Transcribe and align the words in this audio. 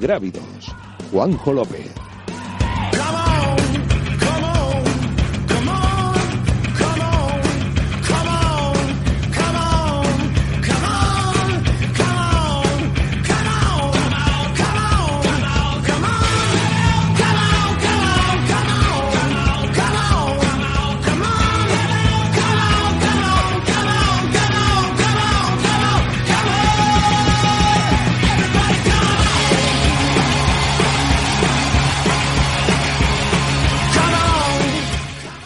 Ingrávidos. 0.00 0.74
Juanjo 1.12 1.52
López. 1.52 2.09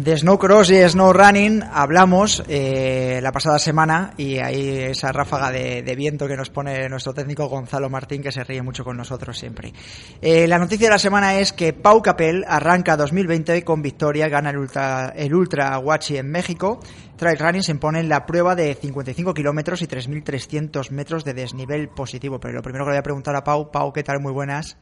De 0.00 0.16
Snowcross 0.16 0.70
y 0.70 0.88
Snow 0.88 1.12
Running 1.12 1.62
hablamos 1.62 2.42
eh, 2.48 3.20
la 3.22 3.32
pasada 3.32 3.58
semana 3.58 4.14
y 4.16 4.38
ahí 4.38 4.78
esa 4.78 5.12
ráfaga 5.12 5.50
de, 5.50 5.82
de, 5.82 5.94
viento 5.94 6.26
que 6.26 6.38
nos 6.38 6.48
pone 6.48 6.88
nuestro 6.88 7.12
técnico 7.12 7.48
Gonzalo 7.48 7.90
Martín 7.90 8.22
que 8.22 8.32
se 8.32 8.42
ríe 8.42 8.62
mucho 8.62 8.82
con 8.82 8.96
nosotros 8.96 9.38
siempre. 9.38 9.74
Eh, 10.22 10.48
la 10.48 10.58
noticia 10.58 10.86
de 10.86 10.94
la 10.94 10.98
semana 10.98 11.38
es 11.38 11.52
que 11.52 11.74
Pau 11.74 12.00
Capel 12.00 12.46
arranca 12.48 12.96
2020 12.96 13.62
con 13.62 13.82
victoria, 13.82 14.30
gana 14.30 14.48
el 14.48 14.56
Ultra, 14.56 15.12
el 15.14 15.34
ultra 15.34 15.78
Huachi 15.78 16.16
en 16.16 16.30
México. 16.30 16.80
Trail 17.16 17.38
Running 17.38 17.62
se 17.62 17.72
impone 17.72 18.00
en 18.00 18.08
la 18.08 18.24
prueba 18.24 18.54
de 18.54 18.72
55 18.72 19.34
kilómetros 19.34 19.82
y 19.82 19.86
3.300 19.86 20.90
metros 20.92 21.26
de 21.26 21.34
desnivel 21.34 21.90
positivo. 21.90 22.40
Pero 22.40 22.54
lo 22.54 22.62
primero 22.62 22.86
que 22.86 22.92
le 22.92 22.94
voy 22.94 23.00
a 23.00 23.02
preguntar 23.02 23.36
a 23.36 23.44
Pau, 23.44 23.70
Pau, 23.70 23.92
¿qué 23.92 24.02
tal? 24.02 24.18
Muy 24.20 24.32
buenas. 24.32 24.78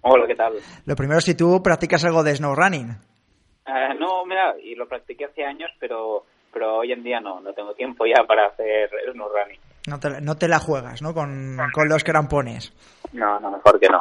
Hola, 0.00 0.26
¿qué 0.26 0.34
tal? 0.34 0.54
Lo 0.86 0.96
primero, 0.96 1.20
si 1.20 1.34
tú 1.34 1.62
practicas 1.62 2.02
algo 2.06 2.22
de 2.24 2.34
Snow 2.34 2.54
Running. 2.54 2.96
Uh, 3.66 3.98
no, 3.98 4.24
mira, 4.26 4.56
y 4.62 4.74
lo 4.74 4.86
practiqué 4.86 5.24
hace 5.24 5.44
años, 5.44 5.70
pero 5.80 6.24
pero 6.54 6.76
hoy 6.76 6.92
en 6.92 7.02
día 7.02 7.20
no, 7.20 7.40
no 7.40 7.52
tengo 7.52 7.74
tiempo 7.74 8.06
ya 8.06 8.24
para 8.24 8.46
hacer 8.46 8.88
snow 9.12 9.28
running. 9.28 9.60
No 9.86 10.00
te, 10.00 10.20
no 10.22 10.36
te 10.36 10.48
la 10.48 10.58
juegas, 10.60 11.02
¿no? 11.02 11.12
Con, 11.12 11.58
con 11.74 11.88
los 11.88 12.04
crampones. 12.04 12.72
No, 13.12 13.38
no, 13.38 13.50
mejor 13.50 13.78
que 13.78 13.88
no. 13.88 14.00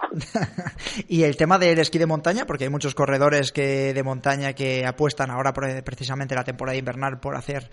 y 1.09 1.23
el 1.23 1.35
tema 1.35 1.57
del 1.57 1.79
esquí 1.79 1.97
de 1.97 2.05
montaña, 2.05 2.45
porque 2.45 2.63
hay 2.63 2.69
muchos 2.69 2.95
corredores 2.95 3.51
que 3.51 3.93
de 3.93 4.03
montaña 4.03 4.53
que 4.53 4.85
apuestan 4.85 5.29
ahora 5.29 5.51
por, 5.51 5.65
precisamente 5.83 6.35
la 6.35 6.45
temporada 6.45 6.77
invernal 6.77 7.19
por 7.19 7.35
hacer 7.35 7.63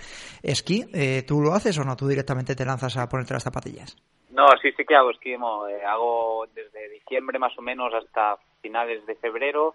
esquí. 0.42 0.86
Eh, 0.92 1.22
¿Tú 1.26 1.40
lo 1.40 1.52
haces 1.52 1.78
o 1.78 1.84
no? 1.84 1.94
¿Tú 1.94 2.08
directamente 2.08 2.56
te 2.56 2.64
lanzas 2.64 2.96
a 2.96 3.08
ponerte 3.08 3.34
las 3.34 3.44
zapatillas? 3.44 3.96
No, 4.30 4.46
sí, 4.60 4.72
sí 4.76 4.84
que 4.84 4.96
hago 4.96 5.10
esquí. 5.10 5.32
Eh, 5.32 5.84
hago 5.86 6.46
desde 6.52 6.88
diciembre 6.88 7.38
más 7.38 7.56
o 7.58 7.62
menos 7.62 7.92
hasta 7.94 8.38
finales 8.60 9.06
de 9.06 9.14
febrero 9.14 9.74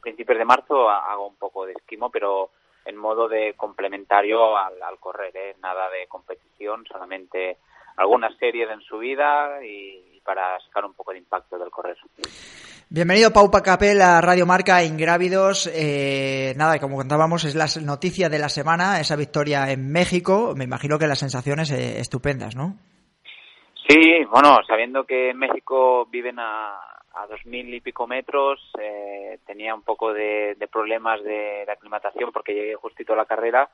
principios 0.00 0.38
de 0.38 0.44
marzo 0.44 0.88
hago 0.88 1.26
un 1.26 1.36
poco 1.36 1.66
de 1.66 1.72
esquimo, 1.72 2.10
pero 2.10 2.50
en 2.84 2.96
modo 2.96 3.28
de 3.28 3.54
complementario 3.54 4.56
al, 4.56 4.82
al 4.82 4.98
correr, 4.98 5.36
¿eh? 5.36 5.56
nada 5.62 5.88
de 5.90 6.06
competición, 6.06 6.84
solamente 6.86 7.58
algunas 7.96 8.36
series 8.36 8.68
en 8.70 8.80
subida 8.80 9.64
y, 9.64 10.16
y 10.16 10.20
para 10.20 10.58
sacar 10.60 10.84
un 10.84 10.94
poco 10.94 11.12
de 11.12 11.18
impacto 11.18 11.58
del 11.58 11.70
correr. 11.70 11.96
Bienvenido 12.90 13.32
Pau 13.32 13.50
Pacapel 13.50 14.00
a 14.02 14.20
Radio 14.20 14.46
Marca 14.46 14.84
Ingrávidos. 14.84 15.66
Eh, 15.74 16.52
nada, 16.56 16.78
como 16.78 16.96
contábamos, 16.96 17.44
es 17.44 17.54
la 17.54 17.66
noticia 17.84 18.28
de 18.28 18.38
la 18.38 18.48
semana, 18.48 19.00
esa 19.00 19.16
victoria 19.16 19.70
en 19.70 19.90
México. 19.90 20.54
Me 20.56 20.64
imagino 20.64 20.98
que 20.98 21.06
las 21.06 21.18
sensaciones 21.18 21.72
eh, 21.72 21.98
estupendas, 21.98 22.54
¿no? 22.54 22.76
Sí, 23.88 24.24
bueno, 24.30 24.58
sabiendo 24.66 25.04
que 25.04 25.30
en 25.30 25.38
México 25.38 26.06
viven 26.06 26.38
a, 26.38 26.78
a 27.14 27.26
dos 27.26 27.44
mil 27.46 27.72
y 27.72 27.80
pico 27.80 28.06
metros, 28.06 28.60
eh, 28.80 29.38
tenía 29.46 29.74
un 29.74 29.82
poco 29.82 30.12
de, 30.12 30.56
de, 30.58 30.68
problemas 30.68 31.22
de, 31.22 31.64
aclimatación 31.68 32.32
porque 32.32 32.54
llegué 32.54 32.74
justito 32.74 33.12
a 33.12 33.16
la 33.16 33.26
carrera 33.26 33.68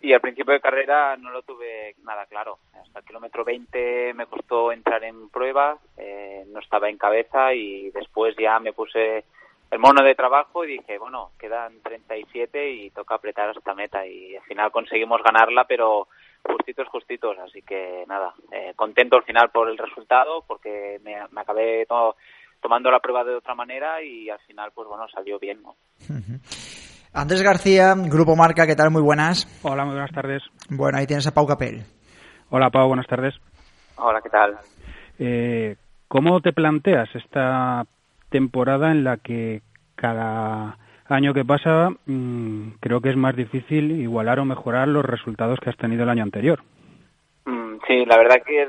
y 0.00 0.12
al 0.12 0.20
principio 0.20 0.52
de 0.52 0.60
carrera 0.60 1.16
no 1.16 1.30
lo 1.30 1.42
tuve 1.42 1.96
nada 2.04 2.26
claro. 2.26 2.58
Hasta 2.80 3.00
el 3.00 3.04
kilómetro 3.04 3.44
20 3.44 4.14
me 4.14 4.26
costó 4.26 4.70
entrar 4.70 5.02
en 5.02 5.28
prueba, 5.28 5.78
eh, 5.96 6.44
no 6.48 6.60
estaba 6.60 6.88
en 6.88 6.98
cabeza 6.98 7.52
y 7.52 7.90
después 7.90 8.36
ya 8.38 8.60
me 8.60 8.72
puse 8.72 9.24
el 9.70 9.78
mono 9.78 10.02
de 10.02 10.14
trabajo 10.14 10.64
y 10.64 10.78
dije, 10.78 10.98
bueno, 10.98 11.32
quedan 11.38 11.80
37 11.82 12.70
y 12.70 12.90
toca 12.90 13.16
apretar 13.16 13.50
hasta 13.50 13.74
meta 13.74 14.06
y 14.06 14.36
al 14.36 14.42
final 14.44 14.70
conseguimos 14.70 15.22
ganarla, 15.22 15.64
pero 15.64 16.08
justitos, 16.44 16.88
justitos, 16.88 17.36
así 17.38 17.62
que 17.62 18.04
nada, 18.06 18.32
eh, 18.52 18.72
contento 18.76 19.16
al 19.16 19.24
final 19.24 19.50
por 19.50 19.68
el 19.68 19.76
resultado 19.76 20.44
porque 20.46 21.00
me, 21.02 21.16
me 21.32 21.40
acabé 21.40 21.84
todo 21.86 22.16
tomando 22.60 22.90
la 22.90 23.00
prueba 23.00 23.24
de 23.24 23.34
otra 23.34 23.54
manera 23.54 24.02
y 24.02 24.28
al 24.30 24.38
final, 24.40 24.70
pues 24.74 24.88
bueno, 24.88 25.06
salió 25.08 25.38
bien, 25.38 25.62
¿no? 25.62 25.76
Andrés 27.12 27.42
García, 27.42 27.94
Grupo 27.96 28.36
Marca, 28.36 28.66
¿qué 28.66 28.76
tal? 28.76 28.90
Muy 28.90 29.02
buenas. 29.02 29.46
Hola, 29.62 29.84
muy 29.84 29.94
buenas 29.94 30.12
tardes. 30.12 30.42
Bueno, 30.70 30.98
ahí 30.98 31.06
tienes 31.06 31.26
a 31.26 31.34
Pau 31.34 31.46
Capel. 31.46 31.82
Hola, 32.50 32.70
Pau, 32.70 32.88
buenas 32.88 33.06
tardes. 33.06 33.34
Hola, 33.96 34.20
¿qué 34.22 34.30
tal? 34.30 34.58
Eh, 35.18 35.76
¿Cómo 36.06 36.40
te 36.40 36.52
planteas 36.52 37.08
esta 37.14 37.84
temporada 38.30 38.90
en 38.90 39.04
la 39.04 39.16
que 39.16 39.62
cada 39.94 40.78
año 41.06 41.32
que 41.32 41.44
pasa 41.44 41.90
mmm, 42.06 42.70
creo 42.80 43.00
que 43.00 43.10
es 43.10 43.16
más 43.16 43.34
difícil 43.34 43.90
igualar 43.92 44.38
o 44.38 44.44
mejorar 44.44 44.88
los 44.88 45.04
resultados 45.04 45.58
que 45.60 45.70
has 45.70 45.76
tenido 45.76 46.04
el 46.04 46.10
año 46.10 46.22
anterior? 46.22 46.60
Mm, 47.46 47.78
sí, 47.86 48.04
la 48.04 48.16
verdad 48.16 48.42
que 48.46 48.62
es 48.62 48.68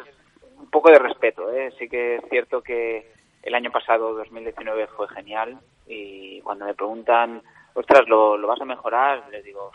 un 0.57 0.69
poco 0.69 0.89
de 0.89 0.99
respeto. 0.99 1.51
¿eh? 1.51 1.71
Sí 1.77 1.87
que 1.87 2.15
es 2.15 2.23
cierto 2.29 2.61
que 2.61 3.18
el 3.43 3.55
año 3.55 3.71
pasado, 3.71 4.13
2019, 4.13 4.87
fue 4.87 5.07
genial 5.09 5.59
y 5.87 6.41
cuando 6.41 6.65
me 6.65 6.73
preguntan, 6.73 7.41
ostras, 7.73 8.07
¿lo, 8.07 8.39
vas 8.45 8.61
a 8.61 8.65
mejorar? 8.65 9.23
Les 9.31 9.43
digo, 9.43 9.71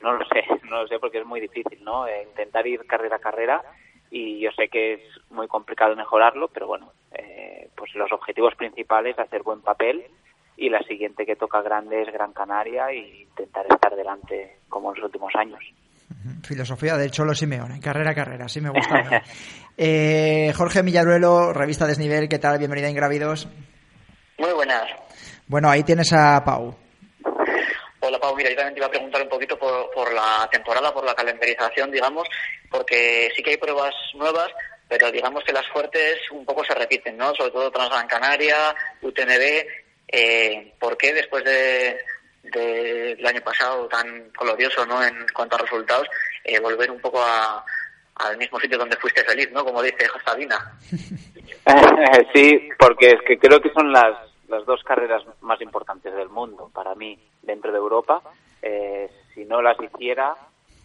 no 0.00 0.12
lo 0.12 0.24
sé, 0.26 0.44
no 0.70 0.82
lo 0.82 0.88
sé 0.88 0.98
porque 0.98 1.18
es 1.18 1.26
muy 1.26 1.40
difícil, 1.40 1.82
¿no? 1.84 2.06
Eh, 2.06 2.26
intentar 2.28 2.66
ir 2.66 2.86
carrera 2.86 3.16
a 3.16 3.20
carrera 3.20 3.62
y 4.10 4.40
yo 4.40 4.50
sé 4.52 4.68
que 4.68 4.94
es 4.94 5.00
muy 5.30 5.48
complicado 5.48 5.96
mejorarlo, 5.96 6.48
pero 6.48 6.66
bueno, 6.66 6.92
eh, 7.12 7.68
pues 7.76 7.94
los 7.94 8.12
objetivos 8.12 8.54
principales, 8.56 9.18
hacer 9.18 9.42
buen 9.42 9.62
papel 9.62 10.04
y 10.56 10.68
la 10.68 10.82
siguiente 10.82 11.24
que 11.24 11.36
toca 11.36 11.62
grande 11.62 12.02
es 12.02 12.12
Gran 12.12 12.32
Canaria 12.32 12.90
e 12.90 13.22
intentar 13.22 13.66
estar 13.66 13.96
delante 13.96 14.58
como 14.68 14.90
en 14.90 14.96
los 14.96 15.06
últimos 15.06 15.34
años. 15.34 15.64
Filosofía 16.42 16.96
del 16.96 17.10
Cholo 17.10 17.34
Simeone, 17.34 17.80
carrera 17.80 18.10
a 18.10 18.14
carrera, 18.14 18.48
sí 18.48 18.60
me 18.60 18.70
gusta. 18.70 19.22
eh, 19.76 20.52
Jorge 20.56 20.82
Millaruelo, 20.82 21.52
revista 21.52 21.86
Desnivel, 21.86 22.28
¿qué 22.28 22.38
tal? 22.38 22.58
Bienvenida 22.58 22.86
a 22.86 22.90
Ingrávidos. 22.90 23.48
Muy 24.38 24.52
buenas. 24.52 24.84
Bueno, 25.46 25.70
ahí 25.70 25.82
tienes 25.82 26.12
a 26.12 26.42
Pau. 26.44 26.76
Hola 28.00 28.18
Pau, 28.18 28.34
mira, 28.34 28.50
yo 28.50 28.56
también 28.56 28.74
te 28.74 28.80
iba 28.80 28.86
a 28.86 28.90
preguntar 28.90 29.22
un 29.22 29.28
poquito 29.28 29.58
por, 29.58 29.90
por 29.92 30.12
la 30.12 30.48
temporada, 30.50 30.92
por 30.92 31.04
la 31.04 31.14
calendarización, 31.14 31.90
digamos, 31.90 32.26
porque 32.70 33.30
sí 33.36 33.42
que 33.42 33.50
hay 33.50 33.56
pruebas 33.56 33.94
nuevas, 34.14 34.48
pero 34.88 35.10
digamos 35.10 35.44
que 35.44 35.52
las 35.52 35.66
fuertes 35.68 36.18
un 36.32 36.44
poco 36.44 36.64
se 36.64 36.74
repiten, 36.74 37.16
¿no? 37.16 37.34
Sobre 37.34 37.50
todo 37.50 37.70
Transgran 37.70 38.08
Canaria, 38.08 38.74
UTMB. 39.00 39.66
Eh, 40.08 40.74
¿Por 40.78 40.98
qué 40.98 41.14
después 41.14 41.44
de, 41.44 41.98
del 42.42 43.26
año 43.26 43.40
pasado 43.42 43.86
tan 43.88 44.30
glorioso, 44.32 44.84
¿no? 44.86 45.02
En 45.02 45.14
cuanto 45.34 45.56
a 45.56 45.60
resultados, 45.60 46.08
eh, 46.44 46.58
volver 46.60 46.90
un 46.90 47.00
poco 47.00 47.22
al 48.14 48.36
mismo 48.36 48.58
sitio 48.60 48.78
donde 48.78 48.96
fuiste 48.96 49.24
feliz, 49.24 49.50
¿no? 49.52 49.64
Como 49.64 49.82
dice 49.82 50.06
Sabina. 50.24 50.58
sí, 52.34 52.68
porque 52.78 53.08
es 53.08 53.22
que 53.26 53.38
creo 53.38 53.60
que 53.60 53.72
son 53.72 53.92
las, 53.92 54.16
las 54.48 54.64
dos 54.66 54.82
carreras 54.84 55.22
más 55.40 55.60
importantes 55.60 56.14
del 56.14 56.28
mundo 56.28 56.70
para 56.74 56.94
mí 56.94 57.18
dentro 57.42 57.72
de 57.72 57.78
Europa. 57.78 58.22
Eh, 58.60 59.10
si 59.34 59.44
no 59.44 59.62
las 59.62 59.80
hiciera, 59.80 60.34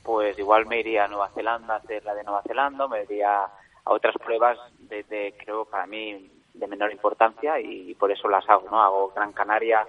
pues 0.04 0.38
igual 0.40 0.66
me 0.66 0.80
iría 0.80 1.06
a 1.06 1.08
Nueva 1.08 1.30
Zelanda 1.36 1.76
a 1.76 1.78
hacer 1.78 2.04
la 2.06 2.16
de 2.16 2.24
Nueva 2.24 2.42
Zelanda, 2.44 2.88
me 2.88 3.04
iría 3.04 3.44
a 3.44 3.94
otras 3.94 4.16
pruebas 4.24 4.58
de, 4.80 5.36
creo 5.38 5.66
para 5.66 5.86
mí 5.86 6.32
de 6.54 6.68
menor 6.68 6.92
importancia 6.92 7.60
y, 7.60 7.94
por 7.96 8.12
eso 8.12 8.28
las 8.28 8.48
hago, 8.50 8.68
¿no? 8.70 8.82
Hago 8.82 9.10
Gran 9.16 9.34
Canaria 9.34 9.86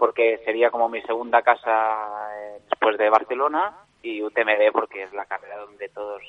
porque 0.00 0.40
sería 0.46 0.70
como 0.70 0.88
mi 0.88 1.02
segunda 1.02 1.42
casa 1.42 2.30
eh, 2.34 2.58
después 2.70 2.96
de 2.96 3.10
Barcelona 3.10 3.84
y 4.02 4.22
UTMB 4.22 4.72
porque 4.72 5.02
es 5.02 5.12
la 5.12 5.26
carrera 5.26 5.58
donde 5.58 5.90
todos 5.90 6.22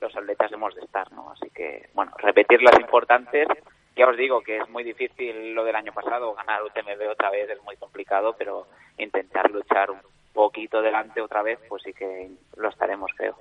los 0.00 0.16
atletas 0.16 0.50
hemos 0.50 0.74
de 0.74 0.80
estar, 0.80 1.12
¿no? 1.12 1.30
Así 1.30 1.50
que, 1.50 1.90
bueno, 1.92 2.12
repetir 2.16 2.62
las 2.62 2.80
importantes. 2.80 3.46
Ya 3.94 4.08
os 4.08 4.16
digo 4.16 4.40
que 4.40 4.56
es 4.56 4.68
muy 4.70 4.84
difícil 4.84 5.52
lo 5.52 5.64
del 5.64 5.76
año 5.76 5.92
pasado, 5.92 6.34
ganar 6.34 6.62
UTMB 6.62 7.10
otra 7.10 7.28
vez 7.28 7.50
es 7.50 7.62
muy 7.62 7.76
complicado, 7.76 8.34
pero 8.38 8.66
intentar 8.96 9.50
luchar 9.50 9.90
un 9.90 10.00
poquito 10.32 10.80
delante 10.80 11.20
otra 11.20 11.42
vez, 11.42 11.58
pues 11.68 11.82
sí 11.82 11.92
que 11.92 12.30
lo 12.56 12.70
estaremos, 12.70 13.10
creo. 13.14 13.36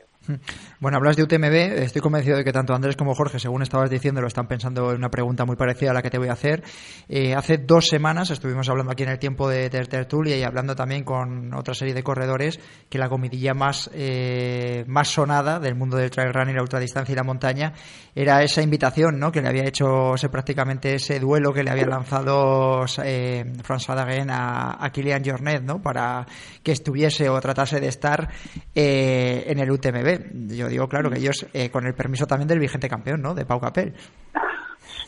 Bueno, 0.80 0.98
hablas 0.98 1.18
de 1.18 1.24
UTMB. 1.24 1.84
Estoy 1.84 2.02
convencido 2.02 2.38
de 2.38 2.44
que 2.44 2.52
tanto 2.54 2.74
Andrés 2.74 2.96
como 2.96 3.16
Jorge, 3.16 3.40
según 3.40 3.64
estabas 3.64 3.90
diciendo, 3.90 4.22
lo 4.22 4.28
están 4.28 4.48
pensando 4.48 4.92
en 4.92 4.98
una 4.98 5.10
pregunta 5.10 5.46
muy 5.46 5.56
parecida 5.56 5.92
a 5.92 5.94
la 5.94 6.02
que 6.02 6.10
te 6.10 6.18
voy 6.18 6.30
a 6.30 6.34
hacer. 6.34 6.64
Eh, 7.08 7.34
hace 7.34 7.58
dos 7.58 7.88
semanas 7.88 8.30
estuvimos 8.30 8.70
hablando 8.70 8.92
aquí 8.92 9.04
en 9.04 9.10
el 9.10 9.20
tiempo 9.20 9.50
de, 9.50 9.70
Tertulia 9.70 10.38
y 10.38 10.44
hablando 10.44 10.76
también 10.76 11.04
con 11.04 11.54
otra 11.54 11.74
serie 11.74 11.94
de 11.94 12.04
corredores 12.04 12.60
que 12.90 12.98
la 12.98 13.10
comidilla 13.10 13.54
más, 13.54 13.90
eh, 13.94 14.84
más 14.88 15.08
sonada 15.08 15.60
del 15.60 15.76
mundo 15.76 15.98
del 15.98 16.12
trail 16.12 16.34
running, 16.34 16.56
la 16.56 16.62
ultradistancia 16.62 17.14
y 17.14 17.16
la 17.16 17.24
montaña 17.24 17.74
era 18.14 18.44
esa 18.44 18.62
invitación 18.62 19.20
¿no? 19.20 19.32
que 19.32 19.42
le 19.42 19.48
había 19.48 19.64
hecho 19.64 20.16
ese, 20.16 20.30
prácticamente 20.30 20.96
ese 20.96 21.20
duelo 21.20 21.54
que 21.54 21.64
le 21.64 21.72
había 21.72 21.86
lanzado 21.86 22.86
eh, 23.04 23.46
François 23.64 23.96
Dagen 23.96 24.30
a, 24.30 24.84
a 24.84 24.90
Kilian 24.92 25.24
Jornet 25.24 25.64
¿no? 25.64 25.82
para 25.82 26.26
que 26.64 26.72
estuviese 26.72 27.30
o 27.30 27.40
tratase 27.40 27.80
de 27.80 27.88
estar 27.88 28.30
eh, 28.76 29.46
en 29.48 29.60
el 29.60 29.72
UTMB. 29.72 30.09
Yo 30.48 30.68
digo, 30.68 30.88
claro, 30.88 31.10
que 31.10 31.20
ellos, 31.20 31.46
eh, 31.54 31.70
con 31.70 31.86
el 31.86 31.94
permiso 31.94 32.26
también 32.26 32.48
del 32.48 32.60
vigente 32.60 32.90
campeón, 32.90 33.22
¿no? 33.22 33.34
De 33.34 33.46
Pau 33.46 33.60
Capel. 33.60 33.94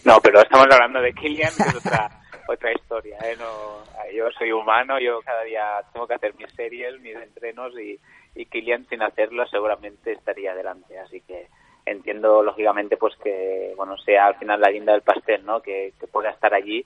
No, 0.03 0.19
pero 0.21 0.42
estamos 0.42 0.68
hablando 0.71 1.01
de 1.01 1.13
Kilian, 1.13 1.51
que 1.56 1.63
es 1.63 1.75
otra, 1.75 2.09
otra 2.48 2.71
historia. 2.74 3.18
¿eh? 3.24 3.36
No, 3.38 3.83
yo 4.12 4.30
soy 4.38 4.51
humano, 4.51 5.00
yo 5.00 5.19
cada 5.24 5.44
día 5.44 5.81
tengo 5.94 6.07
que 6.07 6.15
hacer 6.15 6.33
mis 6.36 6.51
series, 6.53 7.00
mis 7.01 7.15
entrenos 7.15 7.74
y, 7.80 8.00
y 8.36 8.45
Kilian 8.45 8.86
sin 8.88 9.01
hacerlo 9.03 9.45
seguramente 9.48 10.12
estaría 10.12 10.51
adelante. 10.51 10.98
Así 11.00 11.21
que 11.21 11.48
entiendo 11.86 12.44
lógicamente 12.44 12.98
pues 12.98 13.15
que 13.24 13.74
bueno 13.75 13.98
sea 13.98 14.27
al 14.27 14.36
final 14.36 14.59
la 14.59 14.69
linda 14.69 14.94
del 14.94 15.01
pastel, 15.01 15.45
¿no? 15.45 15.62
Que, 15.62 15.94
que 16.00 16.07
pueda 16.07 16.31
estar 16.31 16.53
allí. 16.53 16.83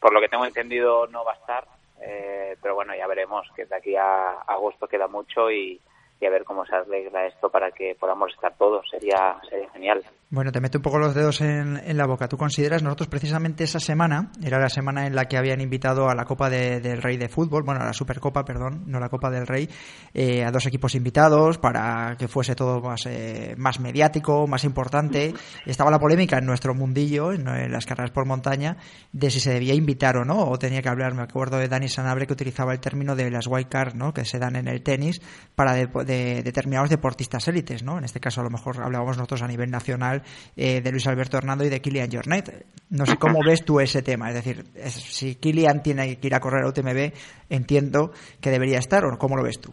Por 0.00 0.12
lo 0.12 0.20
que 0.20 0.28
tengo 0.28 0.44
entendido 0.44 1.06
no 1.06 1.24
va 1.24 1.32
a 1.32 1.36
estar, 1.36 1.64
eh, 2.02 2.56
pero 2.60 2.74
bueno 2.74 2.94
ya 2.94 3.06
veremos 3.06 3.48
que 3.54 3.64
de 3.64 3.76
aquí 3.76 3.96
a 3.96 4.32
agosto 4.46 4.86
queda 4.88 5.08
mucho 5.08 5.50
y, 5.50 5.80
y 6.20 6.26
a 6.26 6.30
ver 6.30 6.44
cómo 6.44 6.64
se 6.64 6.74
arregla 6.74 7.26
esto 7.26 7.50
para 7.50 7.70
que 7.70 7.96
podamos 7.98 8.32
estar 8.32 8.54
todos. 8.56 8.86
Sería, 8.90 9.36
sería 9.48 9.70
genial. 9.70 10.02
Bueno, 10.28 10.50
te 10.50 10.60
meto 10.60 10.78
un 10.78 10.82
poco 10.82 10.98
los 10.98 11.14
dedos 11.14 11.40
en, 11.40 11.76
en, 11.76 11.96
la 11.96 12.06
boca. 12.06 12.26
¿Tú 12.26 12.36
consideras, 12.36 12.82
nosotros 12.82 13.08
precisamente 13.08 13.64
esa 13.64 13.78
semana, 13.78 14.32
era 14.44 14.58
la 14.58 14.68
semana 14.68 15.06
en 15.06 15.14
la 15.14 15.26
que 15.26 15.36
habían 15.36 15.60
invitado 15.60 16.08
a 16.08 16.14
la 16.14 16.24
Copa 16.24 16.50
del 16.50 17.00
Rey 17.00 17.16
de 17.16 17.28
Fútbol, 17.28 17.62
bueno, 17.62 17.80
a 17.80 17.86
la 17.86 17.92
Supercopa, 17.92 18.44
perdón, 18.44 18.84
no 18.86 18.98
la 18.98 19.08
Copa 19.08 19.30
del 19.30 19.46
Rey, 19.46 19.68
eh, 20.14 20.44
a 20.44 20.50
dos 20.50 20.66
equipos 20.66 20.94
invitados 20.94 21.58
para 21.58 22.16
que 22.18 22.26
fuese 22.28 22.56
todo 22.56 22.80
más, 22.80 23.06
eh, 23.06 23.54
más 23.56 23.78
mediático, 23.78 24.46
más 24.46 24.64
importante. 24.64 25.32
Estaba 25.64 25.90
la 25.90 25.98
polémica 25.98 26.38
en 26.38 26.46
nuestro 26.46 26.74
mundillo, 26.74 27.32
en, 27.32 27.44
las 27.70 27.86
carreras 27.86 28.10
por 28.10 28.26
montaña, 28.26 28.76
de 29.12 29.30
si 29.30 29.38
se 29.38 29.52
debía 29.52 29.74
invitar 29.74 30.16
o 30.16 30.24
no, 30.24 30.48
o 30.48 30.58
tenía 30.58 30.82
que 30.82 30.88
hablar, 30.88 31.14
me 31.14 31.22
acuerdo 31.22 31.58
de 31.58 31.68
Dani 31.68 31.88
Sanabre 31.88 32.26
que 32.26 32.32
utilizaba 32.32 32.72
el 32.72 32.80
término 32.80 33.14
de 33.14 33.30
las 33.30 33.46
white 33.46 33.68
cards, 33.68 33.94
¿no? 33.94 34.12
que 34.12 34.24
se 34.24 34.38
dan 34.38 34.56
en 34.56 34.66
el 34.66 34.82
tenis 34.82 35.20
para 35.54 35.74
de, 35.74 35.86
de 36.06 36.42
determinados 36.42 36.88
deportistas 36.88 37.46
élites, 37.48 37.82
¿no? 37.82 37.98
En 37.98 38.04
este 38.04 38.20
caso 38.20 38.40
a 38.40 38.44
lo 38.44 38.50
mejor 38.50 38.80
hablábamos 38.82 39.16
nosotros 39.16 39.42
a 39.42 39.48
nivel 39.48 39.70
nacional 39.70 40.22
eh, 40.56 40.80
de 40.80 40.90
Luis 40.90 41.06
Alberto 41.06 41.36
Hernando 41.36 41.64
y 41.64 41.68
de 41.68 41.82
Kilian 41.82 42.10
Jornet. 42.10 42.64
No 42.90 43.04
sé 43.04 43.16
cómo 43.18 43.40
ves 43.44 43.64
tú 43.64 43.80
ese 43.80 44.02
tema, 44.02 44.28
es 44.30 44.36
decir, 44.36 44.64
si 44.88 45.34
Kilian 45.34 45.82
tiene 45.82 46.18
que 46.18 46.26
ir 46.28 46.34
a 46.34 46.40
correr 46.40 46.64
a 46.64 46.68
UTMB, 46.68 47.12
entiendo 47.50 48.12
que 48.40 48.50
debería 48.50 48.78
estar, 48.78 49.04
¿o 49.04 49.18
cómo 49.18 49.36
lo 49.36 49.42
ves 49.42 49.60
tú? 49.60 49.72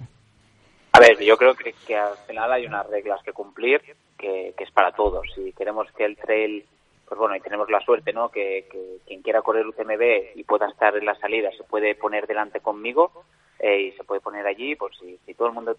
A 0.94 1.00
ver, 1.00 1.20
yo 1.24 1.38
creo 1.38 1.56
que, 1.56 1.74
que 1.88 1.96
al 1.96 2.18
final 2.28 2.52
hay 2.52 2.66
unas 2.66 2.88
reglas 2.88 3.22
que 3.24 3.34
cumplir, 3.34 3.82
que, 4.18 4.54
es 4.58 4.72
para 4.72 4.92
todos. 4.92 5.26
Si 5.36 5.52
queremos 5.54 5.88
que 5.98 6.06
el 6.06 6.16
trail 6.18 6.66
pues 7.08 7.20
bueno, 7.20 7.36
y 7.36 7.42
tenemos 7.42 7.70
la 7.70 7.82
suerte, 7.82 8.14
¿no? 8.14 8.30
Que, 8.30 8.66
quien 9.06 9.22
quiera 9.22 9.42
correr 9.42 9.68
UTMB 9.68 10.36
y 10.36 10.44
pueda 10.44 10.68
estar 10.68 10.96
en 10.96 11.06
la 11.06 11.16
salida 11.16 11.52
se 11.52 11.64
puede 11.64 11.96
poner 11.96 12.26
delante 12.26 12.60
conmigo 12.60 13.12
eh, 13.60 13.82
y 13.82 13.92
se 13.92 14.04
puede 14.04 14.22
poner 14.22 14.48
allí, 14.48 14.76
pues 14.76 14.94
si 14.98 15.34
todo 15.34 15.50
el 15.50 15.54
mundo 15.54 15.76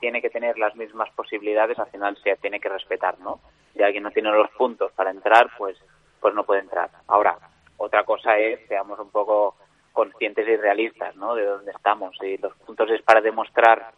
tiene 0.00 0.20
que 0.20 0.30
tener 0.30 0.58
las 0.58 0.74
mismas 0.74 1.10
posibilidades, 1.10 1.78
al 1.78 1.90
final 1.90 2.16
se 2.22 2.36
tiene 2.36 2.60
que 2.60 2.68
respetar, 2.68 3.18
¿no? 3.20 3.40
Si 3.74 3.82
alguien 3.82 4.02
no 4.02 4.10
tiene 4.10 4.30
los 4.30 4.50
puntos 4.50 4.92
para 4.92 5.10
entrar, 5.10 5.50
pues, 5.56 5.76
pues 6.20 6.34
no 6.34 6.44
puede 6.44 6.60
entrar. 6.60 6.90
Ahora, 7.06 7.38
otra 7.76 8.04
cosa 8.04 8.38
es, 8.38 8.66
seamos 8.66 8.98
un 8.98 9.10
poco 9.10 9.56
conscientes 9.92 10.46
y 10.48 10.56
realistas, 10.56 11.14
¿no? 11.16 11.34
De 11.34 11.44
dónde 11.44 11.72
estamos. 11.72 12.16
Si 12.20 12.36
los 12.38 12.54
puntos 12.58 12.90
es 12.90 13.02
para 13.02 13.20
demostrar 13.20 13.92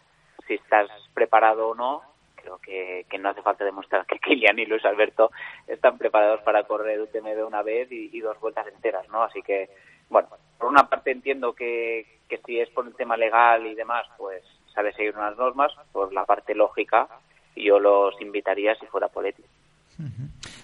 si 0.46 0.54
estás 0.54 0.88
preparado 1.14 1.69
o 1.69 1.75
no, 1.75 2.02
creo 2.37 2.58
que, 2.58 3.06
que 3.08 3.19
no 3.19 3.31
hace 3.31 3.43
falta 3.43 3.64
demostrar 3.64 4.04
que 4.06 4.19
Kilian 4.25 4.58
y 4.58 4.66
Luis 4.66 4.84
Alberto 4.84 5.31
están 5.66 5.99
preparados 5.99 6.43
para 6.43 6.64
correr 6.64 7.00
UTMB 7.00 7.46
una 7.46 7.62
vez 7.62 7.90
y, 7.90 8.10
y 8.12 8.20
dos 8.20 8.38
vueltas 8.40 8.66
enteras, 8.66 9.08
¿no? 9.08 9.22
Así 9.22 9.43
que, 9.43 9.70
bueno, 10.08 10.28
por 10.58 10.69
una 10.69 10.88
parte 10.88 11.10
entiendo 11.10 11.54
que, 11.54 12.06
que 12.28 12.38
si 12.38 12.61
es 12.61 12.68
por 12.71 12.87
el 12.87 12.94
tema 12.94 13.16
legal 13.16 13.66
y 13.66 13.75
demás, 13.75 14.06
pues 14.16 14.42
sabe 14.75 14.93
seguir 14.93 15.14
unas 15.17 15.37
normas, 15.37 15.73
por 15.93 16.12
la 16.12 16.25
parte 16.25 16.55
lógica, 16.55 17.09
yo 17.57 17.79
los 17.79 18.21
invitaría 18.21 18.75
si 18.76 18.87
fuera 18.87 19.09
por 19.09 19.25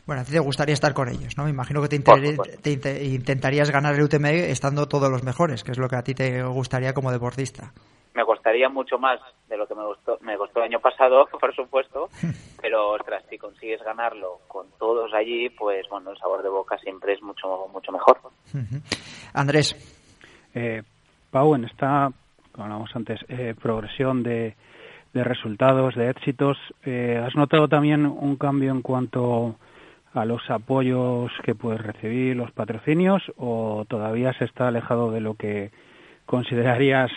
Bueno, 0.06 0.22
a 0.22 0.24
ti 0.24 0.32
te 0.32 0.38
gustaría 0.38 0.74
estar 0.74 0.94
con 0.94 1.08
ellos, 1.08 1.36
¿no? 1.36 1.44
Me 1.44 1.50
imagino 1.50 1.82
que 1.82 1.88
te, 1.88 3.04
intentarías 3.04 3.70
ganar 3.70 3.94
el 3.94 4.02
UTM 4.02 4.26
estando 4.26 4.88
todos 4.88 5.10
los 5.10 5.22
mejores, 5.22 5.62
que 5.62 5.72
es 5.72 5.78
lo 5.78 5.88
que 5.88 5.96
a 5.96 6.02
ti 6.02 6.14
te 6.14 6.42
gustaría 6.42 6.94
como 6.94 7.12
deportista. 7.12 7.72
Me 8.14 8.24
gustaría 8.24 8.68
mucho 8.68 8.98
más 8.98 9.20
de 9.48 9.56
lo 9.56 9.66
que 9.68 9.76
me 9.76 9.84
gustó, 9.84 10.18
me 10.22 10.36
costó 10.36 10.58
el 10.60 10.64
año 10.64 10.80
pasado, 10.80 11.26
por 11.40 11.54
supuesto, 11.54 12.08
pero 12.60 12.90
ostras, 12.90 13.22
si 13.28 13.38
consigues 13.38 13.82
ganarlo 13.82 14.40
con 14.48 14.66
todos 14.78 15.12
allí, 15.14 15.50
pues 15.50 15.86
bueno, 15.88 16.10
el 16.10 16.18
sabor 16.18 16.42
de 16.42 16.48
boca 16.48 16.78
siempre 16.78 17.12
es 17.12 17.22
mucho 17.22 17.68
mucho 17.72 17.92
mejor. 17.92 18.18
Andrés. 19.34 19.76
Eh, 20.54 20.82
Pau, 21.30 21.54
en 21.54 21.64
esta 21.66 22.10
hablamos 22.58 22.94
antes, 22.94 23.20
eh, 23.28 23.54
progresión 23.60 24.22
de, 24.22 24.54
de, 25.12 25.24
resultados, 25.24 25.94
de 25.94 26.10
éxitos. 26.10 26.58
Eh, 26.84 27.22
¿Has 27.24 27.34
notado 27.36 27.68
también 27.68 28.06
un 28.06 28.36
cambio 28.36 28.72
en 28.72 28.82
cuanto 28.82 29.56
a 30.14 30.24
los 30.24 30.48
apoyos 30.50 31.30
que 31.44 31.54
puedes 31.54 31.80
recibir, 31.80 32.36
los 32.36 32.50
patrocinios, 32.52 33.22
o 33.36 33.84
todavía 33.88 34.32
se 34.34 34.44
está 34.44 34.68
alejado 34.68 35.10
de 35.10 35.20
lo 35.20 35.34
que 35.34 35.70
considerarías 36.26 37.10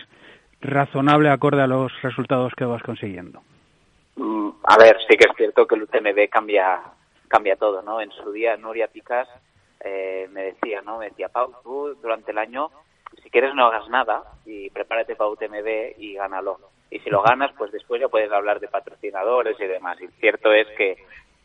razonable 0.62 1.30
acorde 1.30 1.62
a 1.62 1.68
los 1.68 1.92
resultados 2.02 2.54
que 2.56 2.66
vas 2.66 2.84
consiguiendo? 2.84 3.42
Mm, 4.16 4.50
a 4.64 4.78
ver, 4.78 4.98
sí 5.10 5.18
que 5.18 5.26
es 5.30 5.36
cierto 5.36 5.66
que 5.66 5.76
el 5.76 5.84
UTMB 5.84 6.30
cambia, 6.30 6.82
cambia 7.28 7.56
todo, 7.56 7.82
¿no? 7.82 8.02
En 8.02 8.12
su 8.12 8.32
día, 8.32 8.58
Nuria 8.58 8.88
Picas 8.88 9.28
eh, 9.84 10.28
me 10.32 10.44
decía, 10.44 10.82
¿no? 10.82 11.00
Me 11.00 11.10
decía, 11.10 11.30
Pau, 11.30 11.52
tú 11.64 11.96
durante 12.02 12.32
el 12.32 12.38
año 12.38 12.70
quieres 13.32 13.56
no 13.56 13.66
hagas 13.66 13.88
nada 13.90 14.24
y 14.46 14.70
prepárate 14.70 15.16
para 15.16 15.30
UTMB 15.30 15.98
y 15.98 16.14
gánalo. 16.16 16.60
Y 16.90 17.00
si 17.00 17.10
lo 17.10 17.22
ganas, 17.22 17.52
pues 17.58 17.72
después 17.72 18.02
ya 18.02 18.10
puedes 18.10 18.32
hablar 18.32 18.60
de 18.60 18.68
patrocinadores 18.68 19.60
y 19.60 19.66
demás. 19.66 20.00
Y 20.02 20.08
cierto 20.20 20.52
es 20.54 20.68
que, 20.78 20.98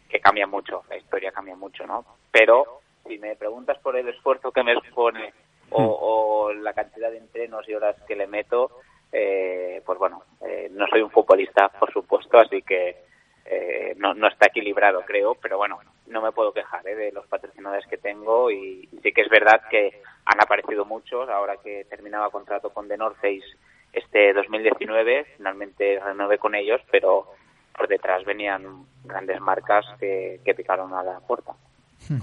que 0.08 0.20
cambia 0.20 0.46
mucho, 0.46 0.82
la 0.90 0.96
historia 0.96 1.32
cambia 1.32 1.54
mucho, 1.54 1.86
¿no? 1.86 2.04
Pero 2.32 2.80
si 3.06 3.18
me 3.18 3.36
preguntas 3.36 3.78
por 3.78 3.96
el 3.96 4.08
esfuerzo 4.08 4.50
que 4.50 4.64
me 4.64 4.74
supone 4.74 5.32
o, 5.70 6.52
la 6.52 6.72
cantidad 6.72 7.10
de 7.10 7.18
entrenos 7.18 7.68
y 7.68 7.74
horas 7.74 7.96
que 8.06 8.16
le 8.16 8.26
meto, 8.26 8.70
eh, 9.12 9.82
pues 9.86 9.98
bueno, 9.98 10.22
eh, 10.40 10.68
no 10.72 10.86
soy 10.88 11.02
un 11.02 11.10
futbolista, 11.10 11.68
por 11.68 11.92
supuesto, 11.92 12.38
así 12.38 12.62
que 12.62 12.96
eh, 13.44 13.94
no, 13.98 14.14
no 14.14 14.26
está 14.28 14.48
equilibrado, 14.48 15.02
creo, 15.06 15.36
pero 15.36 15.58
bueno, 15.58 15.78
no 16.08 16.22
me 16.22 16.32
puedo 16.32 16.52
quejar 16.52 16.82
de 16.82 17.12
los 17.12 17.26
patrocinadores 17.26 17.86
que 17.86 17.98
tengo 17.98 18.50
y 18.50 18.88
sí 19.02 19.12
que 19.12 19.22
es 19.22 19.28
verdad 19.28 19.62
que 19.70 20.02
han 20.26 20.40
aparecido 20.40 20.84
muchos. 20.84 21.28
Ahora 21.28 21.56
que 21.62 21.86
terminaba 21.88 22.30
contrato 22.30 22.70
con 22.70 22.88
The 22.88 22.96
North 22.96 23.16
Face 23.16 23.44
este 23.92 24.32
2019, 24.34 25.26
finalmente 25.36 25.98
renové 26.04 26.38
con 26.38 26.54
ellos, 26.54 26.80
pero 26.90 27.26
por 27.74 27.88
detrás 27.88 28.24
venían 28.24 28.84
grandes 29.04 29.40
marcas 29.40 29.86
que, 29.98 30.40
picaron 30.56 30.92
a 30.94 31.02
la 31.02 31.20
puerta. 31.20 31.52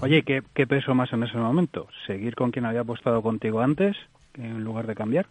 Oye, 0.02 0.22
¿qué, 0.22 0.42
¿qué 0.54 0.66
peso 0.66 0.94
más 0.94 1.12
en 1.12 1.24
ese 1.24 1.36
momento? 1.36 1.88
¿Seguir 2.06 2.34
con 2.34 2.50
quien 2.50 2.64
había 2.64 2.80
apostado 2.80 3.22
contigo 3.22 3.60
antes 3.60 3.96
en 4.34 4.62
lugar 4.62 4.86
de 4.86 4.94
cambiar? 4.94 5.26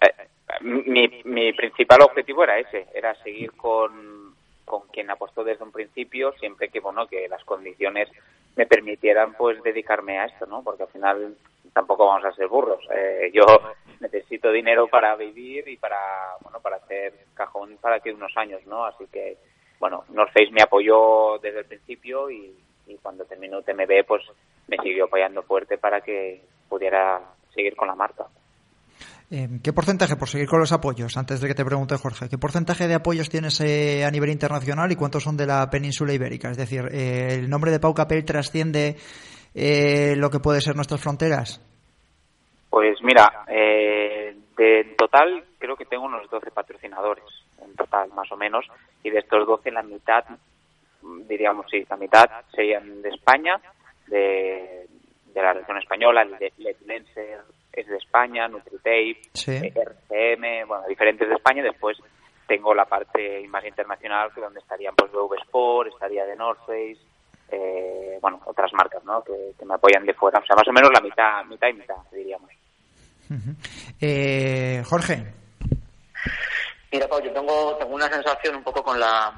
Eh, 0.00 0.28
mi, 0.60 1.08
mi 1.24 1.52
principal 1.52 2.02
objetivo 2.02 2.44
era 2.44 2.58
ese, 2.58 2.86
era 2.94 3.14
seguir 3.22 3.52
con, 3.52 4.34
con 4.64 4.82
quien 4.92 5.10
apostó 5.10 5.44
desde 5.44 5.64
un 5.64 5.72
principio, 5.72 6.32
siempre 6.38 6.68
que 6.68 6.80
bueno 6.80 7.06
que 7.06 7.28
las 7.28 7.44
condiciones 7.44 8.08
me 8.56 8.66
permitieran 8.66 9.34
pues 9.34 9.62
dedicarme 9.62 10.18
a 10.18 10.26
esto, 10.26 10.46
¿no? 10.46 10.62
Porque 10.62 10.84
al 10.84 10.88
final 10.88 11.36
tampoco 11.74 12.06
vamos 12.06 12.24
a 12.24 12.34
ser 12.34 12.48
burros. 12.48 12.80
Eh, 12.94 13.30
yo 13.34 13.44
necesito 14.00 14.50
dinero 14.50 14.88
para 14.88 15.14
vivir 15.16 15.68
y 15.68 15.76
para 15.76 15.98
bueno 16.40 16.60
para 16.60 16.76
hacer 16.76 17.12
cajón 17.34 17.76
para 17.80 18.00
que 18.00 18.12
unos 18.12 18.34
años, 18.36 18.64
¿no? 18.66 18.86
Así 18.86 19.06
que 19.12 19.36
bueno, 19.78 20.04
North 20.08 20.32
Face 20.32 20.52
me 20.52 20.62
apoyó 20.62 21.38
desde 21.42 21.60
el 21.60 21.66
principio 21.66 22.30
y, 22.30 22.56
y 22.86 22.96
cuando 22.98 23.24
terminó 23.24 23.60
TMB 23.60 24.06
pues 24.06 24.22
me 24.68 24.78
siguió 24.78 25.04
apoyando 25.04 25.42
fuerte 25.42 25.76
para 25.76 26.00
que 26.00 26.42
pudiera 26.68 27.20
seguir 27.54 27.76
con 27.76 27.88
la 27.88 27.94
marca. 27.94 28.26
Eh, 29.30 29.48
¿Qué 29.62 29.72
porcentaje, 29.72 30.16
por 30.16 30.28
seguir 30.28 30.46
con 30.46 30.60
los 30.60 30.72
apoyos, 30.72 31.16
antes 31.16 31.40
de 31.40 31.48
que 31.48 31.54
te 31.54 31.64
pregunte 31.64 31.96
Jorge, 31.96 32.28
qué 32.28 32.36
porcentaje 32.36 32.86
de 32.86 32.94
apoyos 32.94 33.30
tienes 33.30 33.60
eh, 33.60 34.04
a 34.04 34.10
nivel 34.10 34.30
internacional 34.30 34.92
y 34.92 34.96
cuántos 34.96 35.22
son 35.22 35.36
de 35.36 35.46
la 35.46 35.68
península 35.70 36.12
ibérica? 36.12 36.50
Es 36.50 36.56
decir, 36.56 36.84
eh, 36.92 37.28
¿el 37.30 37.48
nombre 37.48 37.70
de 37.70 37.80
Pau 37.80 37.94
Capel 37.94 38.24
trasciende 38.24 38.96
lo 39.54 40.30
que 40.30 40.40
puede 40.40 40.60
ser 40.60 40.74
nuestras 40.74 41.00
fronteras? 41.00 41.60
Pues 42.70 43.00
mira, 43.02 43.44
de 43.46 44.94
total 44.96 45.44
creo 45.58 45.76
que 45.76 45.84
tengo 45.86 46.04
unos 46.04 46.28
12 46.28 46.50
patrocinadores, 46.50 47.24
en 47.62 47.74
total 47.74 48.10
más 48.10 48.30
o 48.32 48.36
menos, 48.36 48.66
y 49.02 49.10
de 49.10 49.20
estos 49.20 49.46
12 49.46 49.70
la 49.70 49.82
mitad, 49.82 50.24
diríamos 51.28 51.66
sí, 51.70 51.86
la 51.88 51.96
mitad 51.96 52.24
serían 52.54 53.00
de 53.02 53.10
España, 53.10 53.60
de, 54.06 54.86
la 55.34 55.52
región 55.52 55.78
española, 55.78 56.22
el 56.22 56.38
de 56.38 56.52
Lenser, 56.86 57.40
es 57.72 57.86
de 57.88 57.96
España, 57.96 58.46
NutriTape, 58.46 59.20
eh, 59.46 59.72
RCM, 59.74 60.68
bueno, 60.68 60.86
diferentes 60.86 61.28
de 61.28 61.34
España. 61.34 61.62
Después 61.62 61.98
tengo 62.46 62.72
la 62.72 62.84
parte 62.84 63.46
más 63.48 63.64
internacional, 63.64 64.32
que 64.32 64.40
donde 64.40 64.60
estarían 64.60 64.94
pues 64.94 65.10
BV 65.10 65.34
Sport, 65.46 65.92
estaría 65.92 66.24
de 66.24 66.36
North 66.36 66.60
Face, 66.66 66.98
eh, 67.50 68.18
bueno, 68.20 68.40
otras 68.44 68.72
marcas, 68.72 69.02
¿no? 69.04 69.22
Que, 69.22 69.54
me 69.64 69.74
apoyan 69.74 70.04
de 70.04 70.14
fuera. 70.14 70.38
O 70.38 70.46
sea, 70.46 70.56
más 70.56 70.68
o 70.68 70.72
menos 70.72 70.90
la 70.92 71.00
mitad, 71.00 71.44
mitad 71.44 71.68
y 71.68 71.72
mitad, 71.74 71.96
diríamos. 72.12 72.50
eh, 74.00 74.82
Jorge. 74.84 75.24
Mira, 76.92 77.08
Pau, 77.08 77.20
yo 77.22 77.32
tengo, 77.32 77.76
tengo 77.76 77.94
una 77.94 78.08
sensación 78.08 78.56
un 78.56 78.62
poco 78.62 78.82
con 78.82 78.98
la 79.00 79.32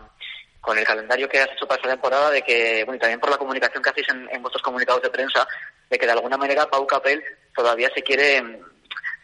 con 0.66 0.76
el 0.76 0.84
calendario 0.84 1.28
que 1.28 1.38
has 1.38 1.48
hecho 1.52 1.64
para 1.64 1.76
esta 1.76 1.90
temporada, 1.90 2.28
de 2.28 2.42
que, 2.42 2.82
bueno, 2.84 2.96
y 2.96 2.98
también 2.98 3.20
por 3.20 3.30
la 3.30 3.38
comunicación 3.38 3.80
que 3.80 3.90
hacéis 3.90 4.08
en, 4.08 4.28
en 4.32 4.42
vuestros 4.42 4.62
comunicados 4.62 5.00
de 5.00 5.10
prensa, 5.10 5.46
de 5.88 5.96
que 5.96 6.06
de 6.06 6.10
alguna 6.10 6.36
manera 6.36 6.66
Pau 6.66 6.84
Capel 6.84 7.22
todavía 7.54 7.88
se 7.94 8.02
quiere, 8.02 8.42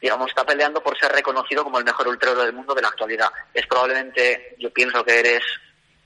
digamos, 0.01 0.29
está 0.29 0.47
peleando 0.47 0.81
por 0.81 0.97
ser 0.97 1.11
reconocido 1.11 1.65
como 1.65 1.79
el 1.81 1.85
mejor 1.85 2.07
ultrero 2.07 2.45
del 2.45 2.53
mundo 2.53 2.75
de 2.75 2.83
la 2.83 2.89
actualidad. 2.89 3.29
Es 3.53 3.67
probablemente, 3.67 4.55
yo 4.61 4.73
pienso 4.73 5.03
que 5.05 5.19
eres 5.19 5.43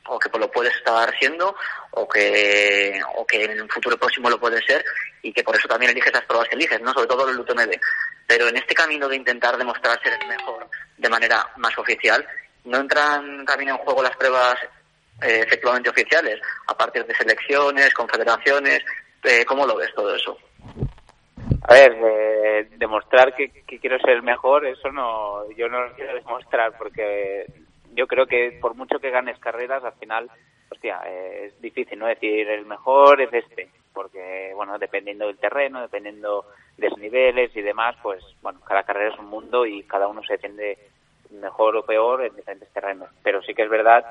o 0.09 0.19
que 0.19 0.39
lo 0.39 0.51
puedes 0.51 0.75
estar 0.75 1.13
siendo 1.19 1.55
o 1.93 2.09
que 2.09 3.01
o 3.17 3.27
que 3.27 3.45
en 3.45 3.63
un 3.63 3.69
futuro 3.69 3.97
próximo 3.97 4.31
lo 4.31 4.39
puedes 4.39 4.65
ser 4.65 4.85
y 5.23 5.33
que 5.33 5.43
por 5.43 5.57
eso 5.57 5.69
también 5.69 5.93
eliges 5.93 6.13
las 6.13 6.25
pruebas 6.25 6.49
que 6.49 6.57
eliges, 6.57 6.81
no 6.81 6.93
sobre 6.93 7.09
todo 7.09 7.29
el 7.29 7.39
UTMB. 7.39 7.79
Pero 8.27 8.49
en 8.49 8.57
este 8.57 8.75
camino 8.75 9.09
de 9.09 9.17
intentar 9.17 9.57
demostrar 9.57 10.01
ser 10.03 10.13
el 10.21 10.29
mejor 10.29 10.69
de 10.97 11.09
manera 11.09 11.47
más 11.57 11.77
oficial, 11.79 12.27
no 12.65 12.79
entran 12.79 13.45
también 13.45 13.71
en 13.71 13.79
juego 13.79 14.03
las 14.03 14.17
pruebas 14.17 14.57
eh, 15.23 15.43
efectivamente 15.47 15.91
oficiales, 15.91 16.41
a 16.67 16.77
partir 16.77 17.05
de 17.07 17.15
selecciones, 17.15 17.95
confederaciones. 17.95 18.85
Eh, 19.23 19.45
¿Cómo 19.45 19.67
lo 19.67 19.77
ves 19.77 19.93
todo 19.95 20.15
eso? 20.15 20.39
A 21.69 21.75
ver, 21.75 21.97
eh, 22.01 22.69
demostrar 22.77 23.35
que, 23.35 23.51
quiero 23.81 23.99
ser 23.99 24.23
mejor, 24.23 24.67
eso 24.67 24.91
no, 24.93 25.51
yo 25.53 25.69
no 25.69 25.87
lo 25.87 25.95
quiero 25.95 26.15
demostrar 26.15 26.77
porque 26.79 27.47
yo 27.97 28.07
creo 28.07 28.27
que 28.27 28.59
por 28.61 28.75
mucho 28.75 29.01
que 29.01 29.11
ganes 29.11 29.39
carreras, 29.39 29.83
al 29.83 29.95
final, 29.95 30.31
hostia, 30.71 31.01
eh, 31.07 31.47
es 31.47 31.61
difícil, 31.61 31.99
¿no? 31.99 32.07
Decir 32.07 32.49
el 32.49 32.67
mejor 32.67 33.21
es 33.23 33.33
este, 33.33 33.71
porque, 33.93 34.53
bueno, 34.55 34.79
dependiendo 34.79 35.27
del 35.27 35.39
terreno, 35.39 35.81
dependiendo 35.81 36.45
de 36.77 36.91
los 36.91 36.99
niveles 36.99 37.57
y 37.57 37.63
demás, 37.63 37.97
pues, 38.03 38.23
bueno, 38.43 38.61
cada 38.61 38.83
carrera 38.83 39.15
es 39.15 39.19
un 39.19 39.27
mundo 39.27 39.65
y 39.65 39.83
cada 39.85 40.07
uno 40.07 40.23
se 40.23 40.35
defiende 40.35 40.79
mejor 41.31 41.75
o 41.77 41.87
peor 41.87 42.23
en 42.23 42.37
diferentes 42.37 42.69
terrenos. 42.71 43.09
Pero 43.23 43.43
sí 43.43 43.55
que 43.55 43.63
es 43.63 43.71
verdad 43.71 44.05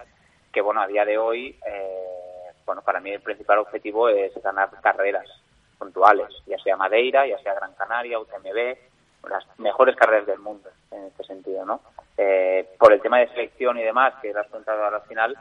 que, 0.52 0.62
bueno, 0.62 0.82
a 0.82 0.88
día 0.88 1.06
de 1.06 1.20
hoy, 1.20 1.56
eh, 1.68 2.52
bueno, 2.66 2.82
para 2.82 3.00
mí 3.00 3.12
el 3.12 3.22
principal 3.22 3.60
objetivo 3.60 4.10
es 4.10 4.34
ganar 4.42 4.72
carreras 4.82 5.28
puntuales, 5.78 6.34
ya 6.48 6.58
sea 6.58 6.76
Madeira, 6.76 7.28
ya 7.28 7.38
sea 7.40 7.54
Gran 7.54 7.74
Canaria, 7.76 8.20
UTMB, 8.20 8.78
las 9.30 9.60
mejores 9.60 9.96
carreras 9.96 10.26
del 10.26 10.40
mundo 10.40 10.70
en 10.92 11.06
este 11.06 11.24
sentido, 11.24 11.66
¿no? 11.66 11.82
Eh, 12.18 12.68
por 12.80 12.94
el 12.94 13.02
de 13.20 13.28
selección 13.30 13.78
y 13.78 13.84
demás, 13.84 14.14
que 14.22 14.34
las 14.34 14.48
preguntado 14.48 14.86
al 14.86 15.02
final, 15.04 15.38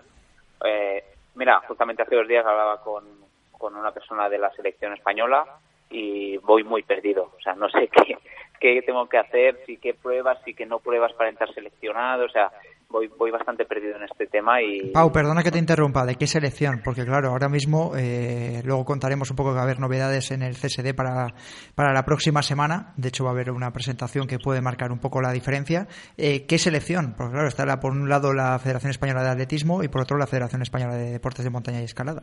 eh, 0.65 1.05
mira, 1.35 1.61
justamente 1.67 2.03
hace 2.03 2.17
dos 2.17 2.29
días 2.29 2.47
hablaba 2.47 2.81
con, 2.81 3.05
con 3.53 3.77
una 3.77 3.93
persona 3.93 4.29
de 4.29 4.39
la 4.39 4.51
selección 4.53 4.93
española 4.93 5.45
y 5.91 6.37
voy 6.39 6.65
muy 6.65 6.83
perdido, 6.83 7.33
o 7.37 7.41
sea, 7.41 7.55
no 7.55 7.69
sé 7.69 7.89
qué, 7.93 8.19
qué 8.61 8.83
tengo 8.83 9.09
que 9.09 9.19
hacer, 9.19 9.61
si 9.67 9.77
qué 9.77 9.95
pruebas, 9.95 10.39
si 10.45 10.55
qué 10.55 10.67
no 10.67 10.79
pruebas 10.79 11.13
para 11.13 11.31
entrar 11.31 11.53
seleccionado, 11.53 12.25
o 12.25 12.29
sea, 12.29 12.51
voy, 12.95 13.09
voy 13.09 13.31
bastante 13.31 13.65
perdido 13.65 13.97
en 13.97 14.05
este 14.05 14.27
tema 14.27 14.63
y... 14.63 14.93
Pau, 14.93 15.13
perdona 15.13 15.43
que 15.43 15.51
te 15.51 15.59
interrumpa, 15.59 16.07
¿de 16.07 16.15
qué 16.15 16.27
selección? 16.27 16.81
Porque 16.85 17.05
claro, 17.05 17.31
ahora 17.31 17.49
mismo, 17.49 17.93
eh, 17.97 18.63
luego 18.65 18.85
contaremos 18.85 19.31
un 19.31 19.37
poco 19.37 19.51
que 19.51 19.57
va 19.57 19.63
a 19.63 19.65
haber 19.65 19.81
novedades 19.81 20.31
en 20.31 20.43
el 20.43 20.55
CSD 20.55 20.95
para, 20.95 21.35
para 21.75 21.93
la 21.93 22.05
próxima 22.05 22.43
semana, 22.43 22.95
de 22.97 23.09
hecho 23.09 23.25
va 23.25 23.31
a 23.31 23.33
haber 23.33 23.51
una 23.51 23.73
presentación 23.73 24.27
que 24.27 24.39
puede 24.39 24.61
marcar 24.61 24.93
un 24.93 25.01
poco 25.01 25.21
la 25.21 25.33
diferencia. 25.33 25.89
Eh, 26.17 26.47
¿Qué 26.47 26.59
selección? 26.59 27.15
Porque 27.17 27.33
claro, 27.33 27.49
está 27.49 27.65
por 27.81 27.93
un 27.93 28.09
lado 28.09 28.33
la 28.33 28.59
Federación 28.59 28.91
Española 28.91 29.23
de 29.25 29.31
Atletismo 29.31 29.83
y 29.83 29.89
por 29.89 30.03
otro 30.03 30.17
la 30.17 30.27
Federación 30.27 30.63
Española 30.63 30.95
de 30.95 31.11
Deportes 31.11 31.45
de 31.45 31.51
Montaña 31.51 31.81
y 31.81 31.85
Escalada. 31.85 32.23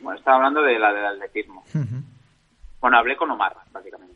Bueno, 0.00 0.18
estaba 0.18 0.36
hablando 0.36 0.62
de 0.62 0.78
la 0.78 0.92
del 0.92 1.06
atletismo. 1.06 1.64
Bueno, 2.80 2.98
hablé 2.98 3.16
con 3.16 3.30
Omar, 3.30 3.56
básicamente. 3.72 4.14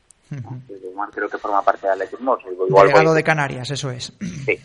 Omar 0.94 1.10
creo 1.10 1.28
que 1.28 1.38
forma 1.38 1.62
parte 1.62 1.88
del 1.88 1.94
atletismo. 1.94 2.38
Igual 2.48 2.86
Delegado 2.86 3.14
de 3.14 3.24
Canarias, 3.24 3.70
eso 3.70 3.90
es. 3.90 4.16
Sí. 4.46 4.58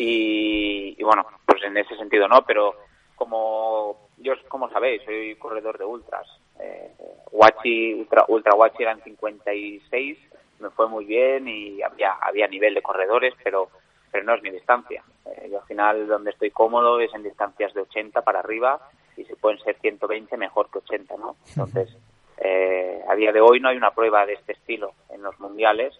Y, 0.00 1.02
bueno, 1.02 1.26
pues 1.44 1.62
en 1.64 1.76
ese 1.76 1.96
sentido 1.96 2.28
no, 2.28 2.44
pero 2.46 2.74
como 3.16 4.08
yo, 4.16 4.34
como 4.46 4.70
sabéis, 4.70 5.02
soy 5.04 5.34
corredor 5.34 5.76
de 5.76 5.84
ultras. 5.84 6.26
Eh, 6.60 6.92
ultra, 7.32 8.24
ultra 8.28 8.54
Wachi 8.54 8.84
eran 8.84 9.02
56, 9.02 10.18
me 10.60 10.70
fue 10.70 10.88
muy 10.88 11.04
bien 11.04 11.48
y 11.48 11.82
había, 11.82 12.12
había 12.12 12.46
nivel 12.46 12.74
de 12.74 12.82
corredores, 12.82 13.34
pero, 13.42 13.70
pero 14.12 14.22
no 14.22 14.34
es 14.34 14.42
mi 14.42 14.50
distancia. 14.50 15.02
Eh, 15.26 15.48
yo 15.50 15.60
al 15.60 15.66
final 15.66 16.06
donde 16.06 16.30
estoy 16.30 16.52
cómodo 16.52 17.00
es 17.00 17.12
en 17.12 17.24
distancias 17.24 17.74
de 17.74 17.80
80 17.80 18.22
para 18.22 18.38
arriba 18.38 18.80
y 19.16 19.24
si 19.24 19.34
pueden 19.34 19.58
ser 19.58 19.80
120 19.80 20.36
mejor 20.36 20.70
que 20.70 20.78
80, 20.78 21.16
¿no? 21.16 21.36
Entonces, 21.48 21.96
eh, 22.38 23.02
a 23.08 23.16
día 23.16 23.32
de 23.32 23.40
hoy 23.40 23.58
no 23.58 23.68
hay 23.68 23.76
una 23.76 23.90
prueba 23.90 24.24
de 24.26 24.34
este 24.34 24.52
estilo 24.52 24.92
en 25.10 25.22
los 25.22 25.38
mundiales 25.40 25.98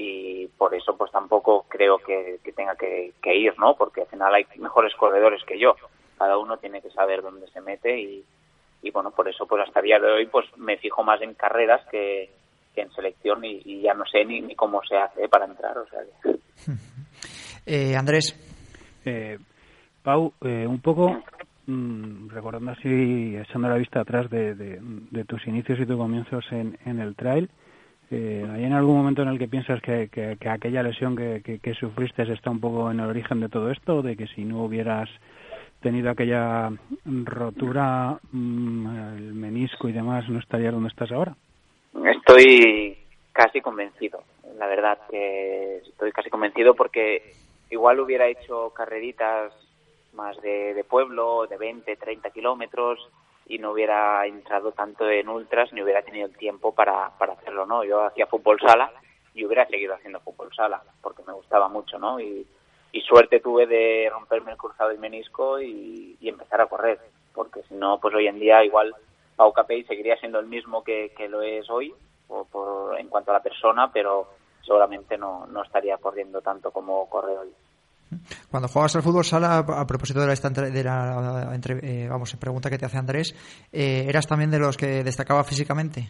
y 0.00 0.46
por 0.56 0.72
eso 0.76 0.96
pues 0.96 1.10
tampoco 1.10 1.66
creo 1.68 1.98
que, 1.98 2.38
tenga 2.54 2.76
que, 2.76 3.12
ir, 3.34 3.58
¿no? 3.58 3.74
Porque 3.76 4.02
al 4.02 4.06
final 4.06 4.32
hay 4.32 4.46
mejores 4.58 4.94
corredores 4.94 5.42
que 5.44 5.58
yo. 5.58 5.74
Cada 6.16 6.38
uno 6.38 6.56
tiene 6.58 6.80
que 6.80 6.90
saber 6.90 7.20
dónde 7.20 7.48
se 7.48 7.60
mete 7.60 7.98
y, 7.98 8.24
y 8.82 8.90
bueno, 8.92 9.10
por 9.10 9.28
eso 9.28 9.44
pues 9.46 9.66
hasta 9.66 9.80
el 9.80 9.86
día 9.86 9.98
de 9.98 10.08
hoy 10.08 10.26
pues 10.26 10.46
me 10.56 10.76
fijo 10.76 11.02
más 11.02 11.20
en 11.20 11.34
carreras 11.34 11.84
que, 11.90 12.30
en 12.76 12.92
selección 12.92 13.44
y, 13.44 13.80
ya 13.82 13.92
no 13.92 14.04
sé 14.06 14.24
ni, 14.24 14.40
ni, 14.40 14.54
cómo 14.54 14.80
se 14.88 14.96
hace 14.96 15.28
para 15.28 15.46
entrar, 15.46 15.76
o 15.76 15.86
sea 15.88 16.00
eh, 17.66 17.96
Andrés. 17.96 18.36
Eh, 19.04 19.36
Pau, 20.04 20.32
eh, 20.42 20.64
un 20.64 20.80
poco 20.80 21.24
mm, 21.66 22.28
recordando 22.28 22.70
así, 22.70 23.36
echando 23.36 23.68
la 23.68 23.74
vista 23.74 24.00
atrás 24.00 24.30
de, 24.30 24.54
de, 24.54 25.24
tus 25.24 25.44
inicios 25.48 25.80
y 25.80 25.86
tus 25.86 25.96
comienzos 25.96 26.44
en, 26.52 26.78
en 26.84 27.00
el 27.00 27.16
trail, 27.16 27.50
eh, 28.10 28.46
¿Hay 28.50 28.64
en 28.64 28.72
algún 28.72 28.96
momento 28.96 29.22
en 29.22 29.28
el 29.28 29.38
que 29.38 29.48
piensas 29.48 29.80
que, 29.82 30.08
que, 30.08 30.48
aquella 30.48 30.82
lesión 30.82 31.14
que, 31.16 31.60
que, 31.62 31.74
sufriste 31.74 32.22
está 32.32 32.50
un 32.50 32.60
poco 32.60 32.90
en 32.90 33.00
el 33.00 33.06
origen 33.06 33.40
de 33.40 33.48
todo 33.48 33.70
esto? 33.70 34.02
¿De 34.02 34.16
que 34.16 34.26
si 34.28 34.44
no 34.44 34.64
hubieras 34.64 35.08
tenido 35.80 36.10
aquella 36.10 36.70
rotura, 37.04 38.18
mm, 38.32 39.16
el 39.16 39.34
menisco 39.34 39.88
y 39.88 39.92
demás, 39.92 40.28
no 40.28 40.38
estarías 40.38 40.72
donde 40.72 40.88
estás 40.88 41.12
ahora? 41.12 41.36
Estoy 42.04 42.96
casi 43.32 43.60
convencido, 43.60 44.22
la 44.58 44.66
verdad 44.66 44.98
que 45.10 45.78
estoy 45.78 46.10
casi 46.12 46.30
convencido 46.30 46.74
porque 46.74 47.34
igual 47.70 48.00
hubiera 48.00 48.26
hecho 48.26 48.70
carreritas 48.70 49.52
más 50.12 50.40
de, 50.42 50.84
pueblo, 50.88 51.46
de 51.46 51.56
20, 51.56 51.96
30 51.96 52.30
kilómetros, 52.30 52.98
y 53.48 53.58
no 53.58 53.72
hubiera 53.72 54.26
entrado 54.26 54.72
tanto 54.72 55.08
en 55.08 55.28
ultras 55.28 55.72
ni 55.72 55.82
hubiera 55.82 56.02
tenido 56.02 56.26
el 56.26 56.36
tiempo 56.36 56.74
para, 56.74 57.10
para 57.18 57.32
hacerlo, 57.32 57.66
¿no? 57.66 57.82
Yo 57.82 58.04
hacía 58.04 58.26
fútbol 58.26 58.60
sala 58.60 58.92
y 59.34 59.44
hubiera 59.44 59.66
seguido 59.66 59.94
haciendo 59.94 60.20
fútbol 60.20 60.54
sala 60.54 60.82
porque 61.00 61.22
me 61.26 61.32
gustaba 61.32 61.68
mucho, 61.68 61.98
¿no? 61.98 62.20
Y, 62.20 62.46
suerte 63.06 63.40
tuve 63.40 63.66
de 63.66 64.10
romperme 64.12 64.50
el 64.50 64.58
cruzado 64.58 64.92
y 64.92 64.98
menisco 64.98 65.58
y, 65.60 66.18
y 66.20 66.28
empezar 66.28 66.60
a 66.60 66.66
correr, 66.66 66.98
porque 67.32 67.62
si 67.62 67.72
no, 67.74 67.98
pues 67.98 68.12
hoy 68.14 68.26
en 68.26 68.38
día 68.38 68.62
igual 68.64 68.92
Pau 69.34 69.52
Capell 69.52 69.86
seguiría 69.86 70.18
siendo 70.18 70.40
el 70.40 70.46
mismo 70.46 70.84
que, 70.84 71.12
que 71.16 71.28
lo 71.28 71.40
es 71.40 71.70
hoy 71.70 71.94
por, 72.26 72.46
por, 72.48 72.98
en 72.98 73.08
cuanto 73.08 73.30
a 73.30 73.34
la 73.34 73.42
persona, 73.42 73.90
pero 73.90 74.28
seguramente 74.62 75.16
no, 75.16 75.46
no 75.46 75.62
estaría 75.62 75.96
corriendo 75.96 76.42
tanto 76.42 76.72
como 76.72 77.08
corre 77.08 77.38
hoy. 77.38 77.48
Cuando 78.50 78.68
juegas 78.68 78.96
al 78.96 79.02
fútbol 79.02 79.24
sala, 79.24 79.58
a 79.58 79.86
propósito 79.86 80.20
de 80.20 80.26
la, 80.26 80.34
de 80.34 80.84
la 80.84 81.50
entre, 81.54 81.78
eh, 81.82 82.08
vamos, 82.08 82.34
pregunta 82.36 82.70
que 82.70 82.78
te 82.78 82.86
hace 82.86 82.98
Andrés, 82.98 83.34
eh, 83.72 84.06
¿eras 84.08 84.26
también 84.26 84.50
de 84.50 84.58
los 84.58 84.76
que 84.76 85.04
destacaba 85.04 85.44
físicamente? 85.44 86.08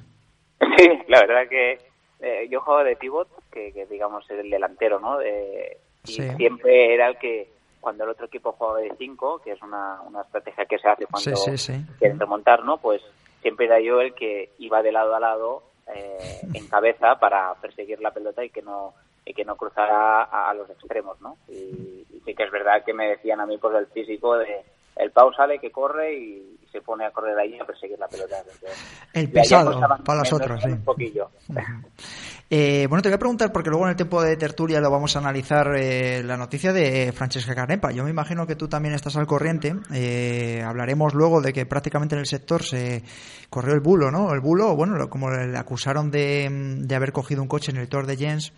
Sí, 0.79 0.89
la 1.09 1.21
verdad 1.21 1.49
que 1.49 1.79
eh, 2.21 2.49
yo 2.51 2.61
jugaba 2.61 2.85
de 2.85 2.97
pivot, 2.97 3.29
que, 3.51 3.73
que, 3.73 3.87
digamos 3.87 4.29
el 4.31 4.49
delantero, 4.49 5.01
¿no? 5.01 5.19
De, 5.19 5.77
y 6.05 6.13
sí. 6.13 6.31
siempre 6.37 6.95
era 6.95 7.09
el 7.09 7.19
que, 7.19 7.49
cuando 7.81 8.05
el 8.05 8.11
otro 8.11 8.27
equipo 8.27 8.53
jugaba 8.53 8.81
de 8.81 8.93
5, 8.97 9.43
que 9.45 9.53
es 9.53 9.63
una, 9.63 10.01
una 10.03 10.23
estrategia 10.23 10.67
que 10.67 10.79
se 10.79 10.89
hace 10.89 11.07
cuando 11.07 11.37
sí, 11.37 11.59
sí, 11.59 11.73
quieren 11.99 12.19
remontar, 12.19 12.65
¿no? 12.65 12.79
Pues 12.79 13.03
siempre 13.43 13.67
era 13.67 13.81
yo 13.81 14.01
el 14.01 14.15
que 14.15 14.51
iba 14.59 14.83
de 14.83 14.93
lado 14.93 15.15
a 15.15 15.21
lado 15.21 15.63
eh, 15.95 16.41
en 16.53 16.67
cabeza 16.69 17.19
para 17.19 17.55
perseguir 17.55 18.01
la 18.01 18.11
pelota 18.11 18.45
y 18.45 18.51
que 18.51 18.63
no 18.63 18.95
y 19.29 19.35
que 19.35 19.45
no 19.45 19.57
cruzara 19.57 20.25
a, 20.25 20.51
a 20.51 20.55
los 20.55 20.69
extremos, 20.71 21.21
¿no? 21.21 21.37
Y, 21.49 22.07
y, 22.11 22.23
sí 22.25 22.35
que 22.35 22.45
es 22.45 22.51
verdad 22.51 22.83
que 22.85 22.95
me 22.95 23.09
decían 23.09 23.41
a 23.41 23.47
mí 23.47 23.59
por 23.59 23.77
el 23.77 23.87
físico 23.89 24.37
de 24.37 24.65
el 24.99 25.13
Pau 25.13 25.33
sale 25.33 25.59
que 25.59 25.71
corre 25.71 26.15
y, 26.15 26.55
se 26.71 26.83
pone 26.83 27.07
a 27.07 27.11
correr 27.11 27.39
ahí 27.39 27.59
a 27.59 27.65
perseguir 27.65 27.99
la 27.99 28.07
pelota. 28.09 28.37
El 29.15 29.31
pesado 29.31 29.81
para 30.05 30.19
las 30.19 30.33
otras, 30.35 30.63
sí. 30.63 30.69
Un 30.69 30.85
poquillo. 30.85 31.31
Eh, 32.51 32.87
bueno, 32.89 33.03
te 33.03 33.09
voy 33.09 33.15
a 33.15 33.19
preguntar, 33.19 33.53
porque 33.53 33.71
luego 33.71 33.85
en 33.85 33.91
el 33.91 33.97
tiempo 33.97 34.23
de 34.23 34.37
tertulia 34.37 34.81
lo 34.81 34.91
vamos 34.91 35.17
a 35.17 35.19
analizar, 35.19 35.75
eh, 35.77 36.23
la 36.23 36.37
noticia 36.37 36.73
de 36.73 37.13
Francesca 37.13 37.55
Canepa. 37.55 37.91
Yo 37.93 38.05
me 38.05 38.11
imagino 38.11 38.47
que 38.47 38.55
tú 38.55 38.69
también 38.69 38.95
estás 38.95 39.17
al 39.17 39.27
corriente. 39.27 39.75
Eh, 39.93 40.63
hablaremos 40.63 41.15
luego 41.15 41.41
de 41.41 41.53
que 41.53 41.65
prácticamente 41.67 42.15
en 42.15 42.21
el 42.21 42.27
sector 42.27 42.63
se 42.63 43.03
corrió 43.49 43.75
el 43.75 43.81
bulo, 43.81 44.11
¿no? 44.11 44.33
El 44.33 44.41
bulo, 44.41 44.77
bueno, 44.77 45.09
como 45.09 45.31
le 45.31 45.59
acusaron 45.59 46.11
de, 46.11 46.49
de 46.81 46.95
haber 46.95 47.13
cogido 47.13 47.41
un 47.41 47.49
coche 47.49 47.71
en 47.71 47.79
el 47.79 47.89
Tour 47.89 48.07
de 48.07 48.17
Jens 48.17 48.53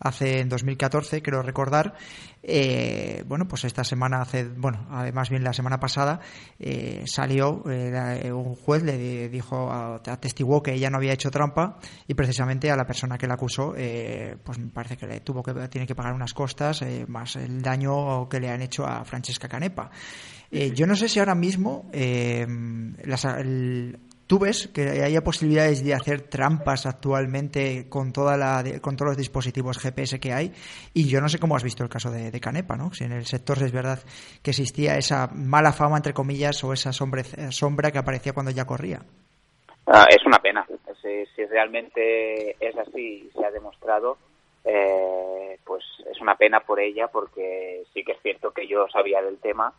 hace 0.00 0.40
en 0.40 0.48
2014, 0.48 1.22
creo 1.22 1.42
recordar. 1.42 1.94
Eh, 2.42 3.24
bueno, 3.26 3.48
pues 3.48 3.64
esta 3.64 3.84
semana, 3.84 4.20
hace, 4.20 4.44
bueno, 4.44 4.86
más 5.12 5.30
bien 5.30 5.42
la 5.42 5.52
semana 5.52 5.80
pasada, 5.80 6.20
eh, 6.58 7.04
salió 7.06 7.62
eh, 7.70 8.32
un 8.32 8.54
juez 8.54 8.82
le 8.82 9.28
dijo, 9.28 9.70
atestiguó 9.72 10.62
que 10.62 10.74
ella 10.74 10.90
no 10.90 10.98
había 10.98 11.12
hecho 11.12 11.30
trampa 11.30 11.78
y 12.06 12.14
precisamente 12.14 12.70
a 12.70 12.76
la 12.76 12.86
persona 12.86 13.16
que 13.16 13.26
la 13.26 13.34
acusó, 13.34 13.74
eh, 13.76 14.36
pues 14.42 14.58
me 14.58 14.68
parece 14.68 14.96
que 14.96 15.06
le 15.06 15.20
tuvo 15.20 15.42
que 15.42 15.52
tiene 15.68 15.86
que 15.86 15.94
pagar 15.94 16.14
unas 16.14 16.34
costas 16.34 16.82
eh, 16.82 17.06
más 17.08 17.36
el 17.36 17.62
daño 17.62 18.28
que 18.28 18.40
le 18.40 18.50
han 18.50 18.62
hecho 18.62 18.86
a 18.86 19.04
Francesca 19.04 19.48
Canepa. 19.48 19.90
yo 20.50 20.86
no 20.86 20.94
sé 20.94 21.08
si 21.08 21.18
ahora 21.18 21.34
mismo 21.34 21.90
las, 21.92 23.24
el, 23.24 23.98
¿Tú 24.34 24.40
ves 24.40 24.66
que 24.66 25.00
haya 25.00 25.20
posibilidades 25.22 25.84
de 25.84 25.94
hacer 25.94 26.22
trampas 26.22 26.86
actualmente 26.86 27.88
con 27.88 28.12
toda 28.12 28.36
la 28.36 28.64
con 28.82 28.96
todos 28.96 29.10
los 29.10 29.16
dispositivos 29.16 29.78
GPS 29.78 30.18
que 30.18 30.32
hay? 30.32 30.50
Y 30.92 31.08
yo 31.08 31.20
no 31.20 31.28
sé 31.28 31.38
cómo 31.38 31.54
has 31.54 31.62
visto 31.62 31.84
el 31.84 31.88
caso 31.88 32.10
de, 32.10 32.40
Canepa, 32.40 32.74
¿no? 32.74 32.92
Si 32.92 33.04
en 33.04 33.12
el 33.12 33.26
sector 33.26 33.58
es 33.62 33.70
verdad 33.70 34.00
que 34.42 34.50
existía 34.50 34.96
esa 34.96 35.28
mala 35.32 35.70
fama, 35.70 35.98
entre 35.98 36.14
comillas, 36.14 36.64
o 36.64 36.72
esa 36.72 36.92
sombra, 36.92 37.22
sombra 37.52 37.92
que 37.92 37.98
aparecía 37.98 38.32
cuando 38.32 38.50
ya 38.50 38.64
corría. 38.64 39.02
Ah, 39.86 40.06
es 40.10 40.26
una 40.26 40.40
pena. 40.40 40.66
Si, 41.00 41.26
si, 41.36 41.44
realmente 41.44 42.56
es 42.58 42.76
así, 42.76 43.30
se 43.32 43.46
ha 43.46 43.52
demostrado, 43.52 44.18
eh, 44.64 45.60
pues 45.64 45.84
es 46.10 46.20
una 46.20 46.34
pena 46.34 46.58
por 46.58 46.80
ella, 46.80 47.06
porque 47.06 47.84
sí 47.94 48.02
que 48.02 48.10
es 48.10 48.18
cierto 48.20 48.50
que 48.50 48.66
yo 48.66 48.88
sabía 48.88 49.22
del 49.22 49.38
tema 49.38 49.72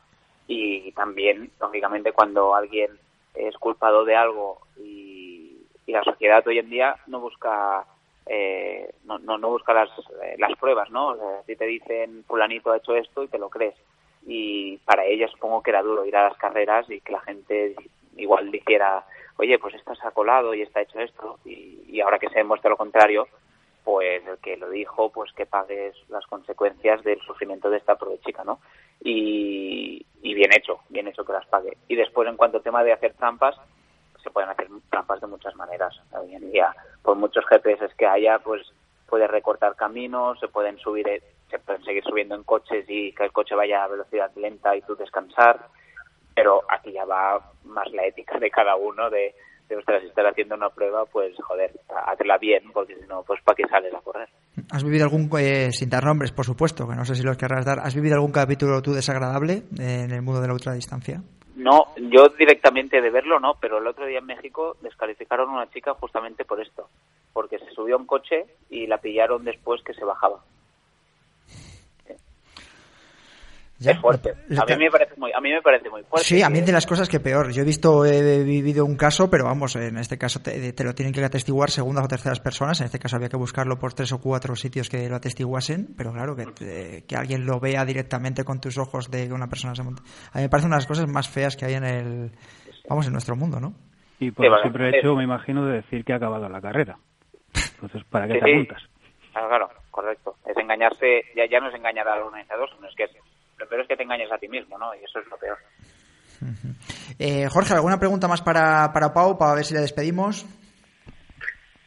y 0.48 0.94
también, 0.94 1.52
lógicamente, 1.60 2.14
cuando 2.14 2.56
alguien 2.56 2.92
es 3.36 3.56
culpado 3.58 4.06
de 4.06 4.16
algo 4.16 4.60
y, 4.78 5.58
y 5.86 5.92
la 5.92 6.04
sociedad 6.04 6.46
hoy 6.48 6.60
en 6.60 6.70
día 6.70 6.96
no 7.08 7.20
busca 7.20 7.86
eh, 8.28 8.90
no, 9.04 9.20
no, 9.20 9.38
no, 9.38 9.50
busca 9.50 9.74
las, 9.74 9.90
eh, 10.24 10.36
las 10.40 10.58
pruebas, 10.58 10.90
¿no? 10.90 11.10
O 11.10 11.16
sea, 11.16 11.44
si 11.46 11.56
te 11.56 11.66
dicen 11.66 12.24
fulanito 12.28 12.72
ha 12.72 12.78
hecho 12.78 12.96
esto 12.96 13.24
y 13.24 13.28
te 13.28 13.38
lo 13.38 13.50
crees. 13.50 13.76
Y 14.26 14.78
para 14.78 15.06
ella 15.06 15.28
supongo 15.28 15.62
que 15.62 15.70
era 15.70 15.84
duro 15.84 16.06
ir 16.06 16.16
a 16.16 16.30
las 16.30 16.38
carreras 16.38 16.90
y 16.90 17.02
que 17.02 17.12
la 17.12 17.22
gente 17.22 17.76
igual 18.18 18.50
dijera, 18.50 19.06
oye, 19.38 19.60
pues 19.60 19.76
esto 19.76 19.94
se 19.94 20.08
ha 20.08 20.12
colado 20.12 20.54
y 20.56 20.64
está 20.64 20.82
hecho 20.82 21.00
esto. 21.00 21.38
Y, 21.46 21.84
y 21.88 22.02
ahora 22.02 22.18
que 22.18 22.30
se 22.30 22.40
demuestra 22.40 22.72
lo 22.72 22.78
contrario, 22.78 23.28
pues 23.84 24.26
el 24.26 24.40
que 24.40 24.58
lo 24.58 24.72
dijo, 24.72 25.12
pues 25.12 25.32
que 25.34 25.46
pagues 25.46 25.96
las 26.10 26.26
consecuencias 26.26 27.04
del 27.04 27.22
sufrimiento 27.22 27.70
de 27.70 27.78
esta 27.78 27.96
pobre 27.96 28.18
chica, 28.26 28.44
¿no? 28.44 28.60
Y, 29.04 30.04
y 30.24 30.34
bien 30.34 30.50
hecho, 30.58 30.80
las 31.36 31.46
pague. 31.48 31.78
Y 31.88 31.96
después, 31.96 32.28
en 32.28 32.38
cuanto 32.38 32.58
al 32.58 32.64
tema 32.64 32.84
de 32.84 32.94
hacer 32.94 33.14
trampas, 33.14 33.56
se 34.24 34.32
pueden 34.32 34.50
hacer 34.50 34.68
trampas 34.90 35.22
de 35.22 35.28
muchas 35.28 35.56
maneras. 35.56 35.94
Hoy 36.12 36.34
en 36.34 36.52
día, 36.52 36.76
por 37.04 37.16
muchos 37.16 37.46
GPS 37.46 37.88
que 37.98 38.08
haya, 38.08 38.40
pues 38.40 38.62
puedes 39.08 39.30
recortar 39.30 39.76
caminos, 39.76 40.40
se 40.40 40.48
pueden 40.48 40.78
subir, 40.80 41.06
se 41.50 41.60
pueden 41.60 41.84
seguir 41.84 42.04
subiendo 42.04 42.36
en 42.36 42.44
coches 42.44 42.86
y 42.88 43.14
que 43.14 43.26
el 43.26 43.32
coche 43.32 43.56
vaya 43.56 43.84
a 43.84 43.88
velocidad 43.88 44.32
lenta 44.36 44.76
y 44.76 44.82
tú 44.82 44.96
descansar. 44.96 45.68
Pero 46.34 46.64
aquí 46.70 46.92
ya 46.92 47.06
va 47.06 47.52
más 47.64 47.90
la 47.92 48.06
ética 48.06 48.40
de 48.40 48.50
cada 48.50 48.76
uno 48.76 49.10
de 49.10 49.36
de 49.68 49.78
ostras, 49.78 50.02
si 50.02 50.08
estás 50.08 50.26
haciendo 50.26 50.56
una 50.56 50.70
prueba, 50.70 51.06
pues 51.06 51.36
joder, 51.42 51.72
hazla 51.90 52.38
bien, 52.38 52.64
porque 52.74 52.96
si 52.96 53.08
no, 53.08 53.24
pues 53.24 53.42
para 53.44 53.56
qué 53.56 53.64
sales 53.68 53.94
a 53.94 54.02
correr. 54.02 54.30
¿Has 54.72 54.84
vivido 54.84 55.06
algún, 55.06 55.30
eh, 55.40 55.72
sin 55.72 55.90
dar 55.90 56.04
nombres, 56.04 56.32
por 56.32 56.46
supuesto, 56.46 56.88
que 56.88 56.96
no 56.96 57.06
sé 57.06 57.16
si 57.16 57.24
los 57.24 57.38
querrás 57.38 57.66
dar, 57.66 57.80
¿has 57.80 57.96
vivido 57.96 58.16
algún 58.16 58.32
capítulo 58.32 58.82
tú 58.82 58.94
desagradable 58.94 59.64
en 59.80 60.12
el 60.12 60.22
mundo 60.22 60.42
de 60.42 60.48
la 60.48 60.54
ultradistancia? 60.54 61.22
No, 61.56 61.94
yo 61.98 62.28
directamente 62.38 63.02
de 63.02 63.10
verlo 63.10 63.40
no, 63.40 63.54
pero 63.60 63.78
el 63.78 63.88
otro 63.88 64.06
día 64.06 64.20
en 64.20 64.26
México 64.26 64.76
descalificaron 64.82 65.50
a 65.50 65.54
una 65.54 65.70
chica 65.70 65.94
justamente 65.94 66.44
por 66.44 66.62
esto, 66.62 66.90
porque 67.34 67.60
se 67.60 67.72
subió 67.72 67.96
a 67.96 68.00
un 68.00 68.06
coche 68.06 68.46
y 68.70 68.88
la 68.88 68.98
pillaron 68.98 69.44
después 69.46 69.82
que 69.82 69.94
se 69.94 70.04
bajaba. 70.04 70.42
Ya, 73.86 73.92
es 73.92 74.00
fuerte. 74.00 74.32
A 74.32 74.66
mí, 74.66 74.84
me 74.84 74.92
parece 74.92 75.14
muy, 75.18 75.32
a 75.32 75.40
mí 75.40 75.52
me 75.52 75.62
parece 75.62 75.90
muy 75.90 76.04
fuerte. 76.04 76.28
Sí, 76.28 76.42
a 76.42 76.50
mí 76.50 76.60
es 76.60 76.66
de 76.66 76.72
las 76.72 76.86
cosas 76.86 77.08
que 77.08 77.20
peor. 77.20 77.52
Yo 77.52 77.62
he 77.62 77.66
visto, 77.66 78.06
he 78.06 78.44
vivido 78.44 78.86
un 78.86 78.96
caso, 78.96 79.30
pero 79.30 79.46
vamos, 79.46 79.76
en 79.76 79.98
este 79.98 80.18
caso 80.18 80.42
te, 80.42 80.74
te, 80.74 80.84
lo 80.84 80.94
tienen 80.94 81.14
que 81.14 81.24
atestiguar 81.24 81.70
segundas 81.70 82.06
o 82.06 82.08
terceras 82.08 82.40
personas. 82.40 82.80
En 82.82 82.86
este 82.86 83.00
caso 83.00 83.16
había 83.16 83.30
que 83.30 83.38
buscarlo 83.38 83.78
por 83.78 83.94
tres 83.94 84.12
o 84.12 84.20
cuatro 84.20 84.56
sitios 84.56 84.90
que 84.90 85.08
lo 85.08 85.16
atestiguasen, 85.16 85.96
pero 85.98 86.12
claro, 86.12 86.36
que, 86.36 86.46
te, 86.48 87.06
que 87.08 87.16
alguien 87.16 87.46
lo 87.46 87.60
vea 87.60 87.86
directamente 87.86 88.44
con 88.44 88.60
tus 88.60 88.78
ojos 88.78 89.10
de 89.12 89.28
que 89.28 89.34
una 89.34 89.48
persona 89.48 89.76
se 89.76 89.84
monta. 89.84 90.02
A 90.34 90.38
mí 90.38 90.44
me 90.44 90.50
parece 90.50 90.68
una 90.68 90.78
de 90.78 90.82
las 90.82 90.88
cosas 90.88 91.08
más 91.08 91.30
feas 91.30 91.56
que 91.56 91.66
hay 91.66 91.76
en 91.76 91.84
el, 91.84 92.32
vamos, 92.90 93.06
en 93.08 93.14
nuestro 93.14 93.36
mundo, 93.36 93.60
¿no? 93.60 93.74
Y 94.20 94.32
por 94.32 94.46
sí, 94.46 94.52
el 94.52 94.64
simple 94.64 94.98
hecho, 94.98 95.16
me 95.16 95.24
imagino, 95.24 95.66
de 95.66 95.78
decir 95.78 96.04
que 96.04 96.14
ha 96.14 96.16
acabado 96.16 96.48
la 96.50 96.62
carrera. 96.62 96.98
Entonces, 97.76 98.04
¿para 98.06 98.28
qué 98.28 98.34
sí, 98.34 98.40
te 98.40 98.52
apuntas? 98.52 98.84
Claro, 99.32 99.50
claro, 99.50 99.70
correcto. 99.92 100.36
Es 100.46 100.58
engañarse, 100.58 101.24
ya, 101.36 101.46
ya 101.46 101.60
no 101.60 101.68
es 101.68 101.76
engañar 101.76 102.08
al 102.08 102.24
organizador, 102.24 102.70
sino 102.74 102.88
es 102.88 102.96
que 102.96 103.04
es 103.04 103.12
lo 103.58 103.68
peor 103.68 103.82
es 103.82 103.88
que 103.88 103.96
te 103.96 104.04
engañes 104.04 104.32
a 104.32 104.38
ti 104.38 104.48
mismo, 104.48 104.78
¿no? 104.78 104.94
Y 104.96 105.04
eso 105.04 105.20
es 105.20 105.28
lo 105.28 105.38
peor. 105.38 105.58
Uh 106.42 106.46
-huh. 106.46 107.16
eh, 107.20 107.48
Jorge, 107.50 107.74
¿alguna 107.74 108.00
pregunta 108.00 108.28
más 108.28 108.42
para, 108.42 108.92
para 108.92 109.14
Pau, 109.14 109.38
para 109.38 109.56
ver 109.56 109.66
si 109.66 109.74
le 109.74 109.82
despedimos? 109.82 110.46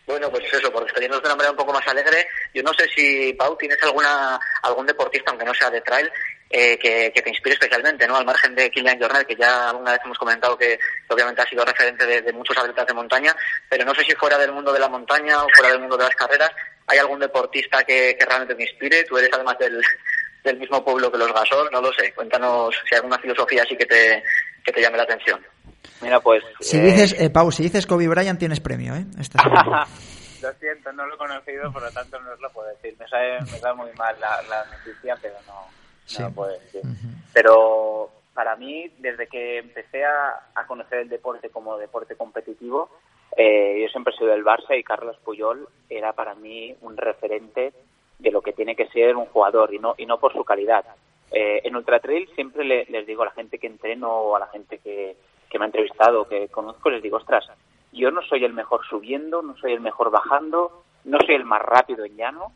Bueno, 0.07 0.31
pues 0.31 0.43
eso, 0.51 0.73
por 0.73 0.85
despedirnos 0.85 1.21
de 1.21 1.27
una 1.27 1.37
manera 1.37 1.51
un 1.51 1.59
poco 1.59 1.75
más 1.75 1.87
alegre, 1.87 2.27
yo 2.55 2.63
no 2.63 2.73
sé 2.73 2.87
si, 2.97 3.35
Pau, 3.35 3.59
tienes 3.59 3.77
alguna 3.83 4.41
algún 4.63 4.87
deportista, 4.87 5.31
aunque 5.31 5.45
no 5.45 5.53
sea 5.53 5.69
de 5.69 5.83
trail, 5.83 6.11
eh, 6.49 6.79
que, 6.79 7.13
que, 7.15 7.21
te 7.21 7.29
inspire 7.29 7.53
especialmente, 7.53 8.09
¿no? 8.09 8.17
Al 8.17 8.25
margen 8.25 8.55
de 8.55 8.71
Kilian 8.71 8.99
Jornet, 8.99 9.27
que 9.27 9.37
ya 9.37 9.69
alguna 9.69 9.93
vez 9.93 10.01
hemos 10.03 10.17
comentado 10.17 10.57
que 10.57 10.79
obviamente 11.09 11.43
ha 11.43 11.47
sido 11.47 11.63
referente 11.63 12.07
de, 12.07 12.23
de 12.23 12.33
muchos 12.33 12.57
atletas 12.57 12.87
de 12.87 12.95
montaña, 12.95 13.37
pero 13.69 13.85
no 13.85 13.95
sé 13.95 14.03
si 14.03 14.15
fuera 14.15 14.39
del 14.39 14.53
mundo 14.53 14.73
de 14.73 14.81
la 14.81 14.89
montaña 14.89 15.45
o 15.45 15.49
fuera 15.55 15.73
del 15.73 15.81
mundo 15.81 15.99
de 15.99 16.05
las 16.05 16.15
carreras, 16.15 16.53
¿hay 16.87 16.99
algún 16.99 17.21
deportista 17.21 17.85
que, 17.85 18.17
que 18.19 18.25
realmente 18.25 18.55
te 18.55 18.63
inspire? 18.63 19.05
Tú 19.05 19.19
eres 19.19 19.31
además 19.31 19.59
del, 19.59 19.79
del 20.44 20.59
mismo 20.59 20.85
pueblo 20.85 21.11
que 21.11 21.18
los 21.18 21.33
Gasol, 21.33 21.68
no 21.72 21.81
lo 21.81 21.92
sé. 21.92 22.12
Cuéntanos 22.14 22.74
si 22.88 22.94
hay 22.94 22.98
alguna 22.98 23.18
filosofía 23.18 23.62
así 23.62 23.77
que 23.77 23.87
te, 23.87 24.22
que 24.64 24.72
te 24.72 24.81
llame 24.81 24.96
la 24.96 25.05
atención. 25.05 25.40
Mira, 26.01 26.20
pues... 26.20 26.42
Si 26.61 26.79
eh... 26.79 26.83
dices, 26.83 27.16
eh, 27.18 27.31
Pau, 27.31 27.51
si 27.51 27.64
dices 27.64 27.87
Kobe 27.87 28.09
Bryant 28.09 28.38
tienes 28.38 28.61
premio, 28.61 28.94
¿eh? 28.94 29.05
Esta 29.18 29.42
lo 30.42 30.53
siento, 30.55 30.92
no 30.92 31.07
lo 31.07 31.14
he 31.14 31.18
conocido, 31.18 31.72
por 31.72 31.83
lo 31.83 31.90
tanto 31.90 32.20
no 32.20 32.33
os 32.33 32.40
lo 32.40 32.51
puedo 32.51 32.68
decir. 32.68 32.94
Me 32.98 33.09
sabe, 33.09 33.40
me 33.40 33.59
sabe 33.59 33.74
muy 33.74 33.92
mal 33.94 34.16
la, 34.20 34.42
la 34.42 34.64
noticia, 34.66 35.16
pero 35.20 35.35
no, 35.46 35.66
sí. 36.07 36.22
no 36.22 36.29
lo 36.29 36.35
puedo 36.35 36.53
decir. 36.53 36.81
Uh 36.85 36.88
-huh. 36.88 37.14
Pero 37.33 38.11
para 38.35 38.55
mí, 38.57 38.88
desde 38.98 39.27
que 39.27 39.59
empecé 39.59 40.05
a, 40.05 40.51
a 40.55 40.66
conocer 40.66 41.01
el 41.01 41.09
deporte 41.09 41.51
como 41.51 41.77
deporte 41.77 42.14
competitivo, 42.14 42.88
eh, 43.37 43.81
yo 43.83 43.88
siempre 43.88 44.14
he 44.14 44.18
sido 44.18 44.31
del 44.31 44.44
Barça 44.44 44.79
y 44.79 44.85
Carlos 44.85 45.16
Puyol 45.24 45.68
era 45.88 46.12
para 46.12 46.35
mí 46.35 46.74
un 46.81 46.96
referente 46.96 47.72
de 48.19 48.31
lo 48.31 48.43
que 48.43 48.53
tiene 48.53 48.75
que 48.75 48.89
ser 48.89 49.17
un 49.17 49.27
jugador 49.27 49.73
y 49.73 49.79
no 49.79 49.95
y 49.97 50.07
no 50.07 50.19
por 50.19 50.33
su 50.33 50.45
calidad. 50.45 50.85
Eh, 51.31 51.61
en 51.65 51.77
Ultra 51.77 52.01
Trail 52.01 52.29
siempre 52.35 52.65
le, 52.65 52.87
les 52.87 53.07
digo 53.07 53.23
a 53.23 53.27
la 53.27 53.33
gente 53.33 53.59
que 53.59 53.67
entreno 53.67 54.11
o 54.11 54.37
a 54.37 54.41
la 54.41 54.47
gente 54.49 54.79
que, 54.79 55.17
que 55.49 55.59
me 55.59 55.65
ha 55.65 55.67
entrevistado, 55.67 56.29
que 56.29 56.49
conozco, 56.49 56.91
les 56.91 57.03
digo, 57.03 57.17
ostras, 57.17 57.49
yo 57.93 58.11
no 58.11 58.23
soy 58.23 58.45
el 58.45 58.53
mejor 58.53 58.87
subiendo, 58.87 59.43
no 59.43 59.57
soy 59.57 59.73
el 59.73 59.81
mejor 59.81 60.11
bajando, 60.11 60.83
no 61.05 61.19
soy 61.25 61.35
el 61.35 61.45
más 61.45 61.63
rápido 61.63 62.05
en 62.05 62.17
llano, 62.17 62.53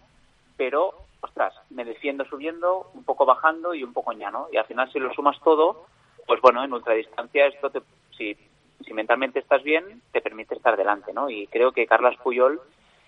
pero, 0.57 0.95
ostras, 1.21 1.55
me 1.71 1.85
defiendo 1.85 2.25
subiendo, 2.25 2.91
un 2.95 3.05
poco 3.05 3.25
bajando 3.25 3.75
y 3.75 3.83
un 3.83 3.93
poco 3.93 4.13
en 4.13 4.19
llano. 4.19 4.49
Y 4.53 4.57
al 4.57 4.67
final, 4.67 4.91
si 4.93 4.99
lo 4.99 5.13
sumas 5.15 5.39
todo, 5.43 5.87
pues 6.27 6.41
bueno, 6.41 6.63
en 6.63 6.73
ultradistancia 6.73 7.47
esto 7.47 7.71
te, 7.71 7.81
si, 8.17 8.37
si 8.85 8.93
mentalmente 8.93 9.39
estás 9.39 9.63
bien, 9.63 10.03
te 10.13 10.21
permite 10.21 10.55
estar 10.55 10.77
delante, 10.77 11.13
¿no? 11.13 11.31
Y 11.31 11.47
creo 11.47 11.73
que 11.73 11.87
Carlos 11.87 12.17
Puyol 12.23 12.61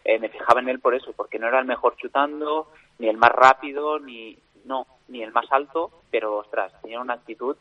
eh, 0.05 0.19
me 0.19 0.29
fijaba 0.29 0.61
en 0.61 0.69
él 0.69 0.81
por 0.81 0.95
eso, 0.95 1.13
porque 1.17 1.39
no 1.39 1.49
era 1.49 1.59
el 1.59 1.65
mejor 1.65 1.97
chutando, 1.97 2.71
ni 2.99 3.09
el 3.09 3.17
más 3.17 3.33
rápido, 3.33 3.99
ni 3.99 4.39
no, 4.65 4.87
ni 5.09 5.23
el 5.23 5.33
más 5.33 5.47
alto, 5.51 6.03
pero 6.11 6.37
ostras, 6.37 6.73
tenía 6.83 7.01
una 7.01 7.15
actitud 7.15 7.57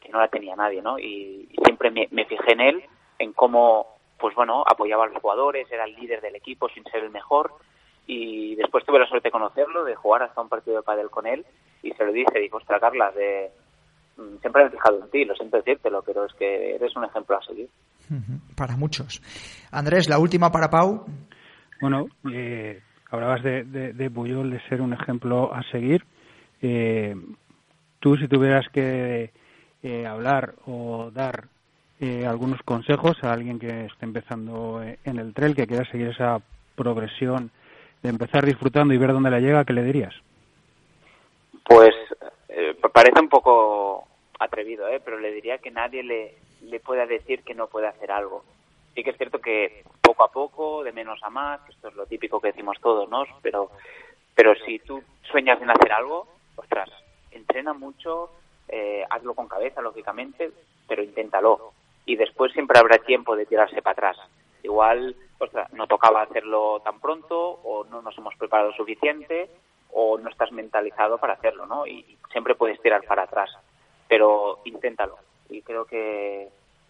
que 0.00 0.08
no 0.08 0.20
la 0.20 0.28
tenía 0.28 0.54
nadie, 0.54 0.80
¿no? 0.80 0.98
Y, 0.98 1.48
siempre 1.64 1.90
me, 1.90 2.24
fijé 2.24 2.52
en 2.52 2.60
él, 2.60 2.84
en 3.18 3.32
cómo, 3.32 3.98
pues 4.18 4.34
bueno, 4.34 4.62
apoyaba 4.66 5.04
a 5.04 5.08
los 5.08 5.20
jugadores, 5.20 5.70
era 5.70 5.84
el 5.84 5.94
líder 5.96 6.20
del 6.20 6.36
equipo 6.36 6.68
sin 6.68 6.84
ser 6.84 7.02
el 7.02 7.10
mejor, 7.10 7.52
y 8.06 8.54
después 8.54 8.84
tuve 8.84 9.00
la 9.00 9.08
suerte 9.08 9.28
de 9.28 9.32
conocerlo, 9.32 9.84
de 9.84 9.94
jugar 9.94 10.22
hasta 10.22 10.40
un 10.40 10.48
partido 10.48 10.76
de 10.76 10.82
pádel 10.82 11.10
con 11.10 11.26
él, 11.26 11.44
y 11.82 11.90
se 11.92 12.04
lo 12.04 12.12
dije, 12.12 12.38
dijo, 12.38 12.58
ostras, 12.58 12.80
Carla, 12.80 13.10
de, 13.10 13.50
mm, 14.16 14.38
siempre 14.40 14.62
me 14.62 14.68
he 14.68 14.72
fijado 14.72 15.00
en 15.00 15.10
ti, 15.10 15.24
lo 15.24 15.34
siento 15.34 15.56
decírtelo, 15.56 16.02
pero 16.02 16.24
es 16.24 16.32
que 16.34 16.76
eres 16.76 16.94
un 16.96 17.04
ejemplo 17.04 17.36
a 17.36 17.42
seguir. 17.42 17.68
Para 18.56 18.76
muchos. 18.76 19.20
Andrés, 19.70 20.08
la 20.08 20.18
última 20.18 20.50
para 20.50 20.70
Pau. 20.70 21.04
Bueno, 21.80 22.08
eh, 22.32 22.80
hablabas 23.10 23.42
de, 23.42 23.64
de, 23.64 23.92
de 23.92 24.10
Puyol 24.10 24.50
de 24.50 24.60
ser 24.68 24.80
un 24.80 24.92
ejemplo 24.92 25.52
a 25.54 25.62
seguir. 25.64 26.04
Eh, 26.60 27.14
tú, 28.00 28.16
si 28.16 28.28
tuvieras 28.28 28.68
que 28.70 29.30
eh, 29.82 30.06
hablar 30.06 30.54
o 30.66 31.10
dar 31.12 31.44
eh, 32.00 32.26
algunos 32.26 32.60
consejos 32.62 33.22
a 33.22 33.32
alguien 33.32 33.58
que 33.58 33.86
esté 33.86 34.04
empezando 34.04 34.82
eh, 34.82 34.98
en 35.04 35.18
el 35.18 35.34
trail, 35.34 35.54
que 35.54 35.66
quiera 35.66 35.84
seguir 35.90 36.08
esa 36.08 36.40
progresión 36.74 37.50
de 38.02 38.08
empezar 38.08 38.44
disfrutando 38.44 38.94
y 38.94 38.98
ver 38.98 39.12
dónde 39.12 39.30
la 39.30 39.40
llega, 39.40 39.64
¿qué 39.64 39.72
le 39.72 39.82
dirías? 39.82 40.14
Pues 41.64 41.94
parece 42.92 43.20
un 43.20 43.28
poco 43.28 44.08
atrevido, 44.38 44.88
¿eh? 44.88 45.00
pero 45.04 45.18
le 45.18 45.32
diría 45.32 45.58
que 45.58 45.70
nadie 45.70 46.02
le, 46.02 46.34
le 46.62 46.80
pueda 46.80 47.06
decir 47.06 47.42
que 47.42 47.54
no 47.54 47.68
puede 47.68 47.86
hacer 47.86 48.10
algo. 48.10 48.44
Sí 48.98 49.04
que 49.04 49.10
es 49.10 49.16
cierto 49.16 49.38
que 49.38 49.84
poco 50.02 50.24
a 50.24 50.32
poco, 50.32 50.82
de 50.82 50.90
menos 50.90 51.22
a 51.22 51.30
más, 51.30 51.60
esto 51.68 51.86
es 51.86 51.94
lo 51.94 52.06
típico 52.06 52.40
que 52.40 52.48
decimos 52.48 52.78
todos, 52.80 53.08
¿no? 53.08 53.22
Pero, 53.42 53.70
pero 54.34 54.56
si 54.66 54.80
tú 54.80 55.00
sueñas 55.22 55.62
en 55.62 55.70
hacer 55.70 55.92
algo, 55.92 56.26
ostras, 56.56 56.90
entrena 57.30 57.74
mucho, 57.74 58.28
eh, 58.66 59.04
hazlo 59.08 59.34
con 59.34 59.46
cabeza, 59.46 59.82
lógicamente, 59.82 60.50
pero 60.88 61.04
inténtalo. 61.04 61.74
Y 62.06 62.16
después 62.16 62.52
siempre 62.52 62.80
habrá 62.80 62.98
tiempo 62.98 63.36
de 63.36 63.46
tirarse 63.46 63.82
para 63.82 63.92
atrás. 63.92 64.16
Igual, 64.64 65.14
ostras, 65.38 65.72
no 65.74 65.86
tocaba 65.86 66.22
hacerlo 66.22 66.80
tan 66.80 66.98
pronto, 66.98 67.38
o 67.38 67.84
no 67.84 68.02
nos 68.02 68.18
hemos 68.18 68.34
preparado 68.34 68.72
suficiente, 68.72 69.48
o 69.92 70.18
no 70.18 70.28
estás 70.28 70.50
mentalizado 70.50 71.18
para 71.18 71.34
hacerlo, 71.34 71.66
¿no? 71.66 71.86
Y 71.86 72.18
siempre 72.32 72.56
puedes 72.56 72.82
tirar 72.82 73.04
para 73.04 73.22
atrás. 73.22 73.50
Pero 74.08 74.58
inténtalo. 74.64 75.18
Y 75.50 75.62
creo 75.62 75.84
que, 75.84 76.48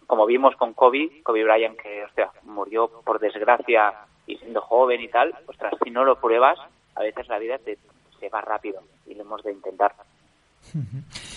como 0.09 0.25
vimos 0.25 0.55
con 0.55 0.73
Kobe, 0.73 1.21
Kobe 1.21 1.43
Bryant, 1.43 1.77
que, 1.79 2.03
ostras, 2.03 2.31
murió 2.41 2.89
por 3.05 3.19
desgracia 3.19 3.93
y 4.25 4.37
siendo 4.37 4.59
joven 4.59 5.01
y 5.01 5.07
tal, 5.07 5.35
ostras, 5.45 5.75
si 5.83 5.91
no 5.91 6.03
lo 6.03 6.19
pruebas, 6.19 6.57
a 6.95 7.03
veces 7.03 7.27
la 7.27 7.37
vida 7.37 7.59
te, 7.59 7.77
se 8.19 8.27
va 8.29 8.41
rápido 8.41 8.81
y 9.05 9.13
lo 9.13 9.21
hemos 9.21 9.43
de 9.43 9.51
intentar. 9.51 9.93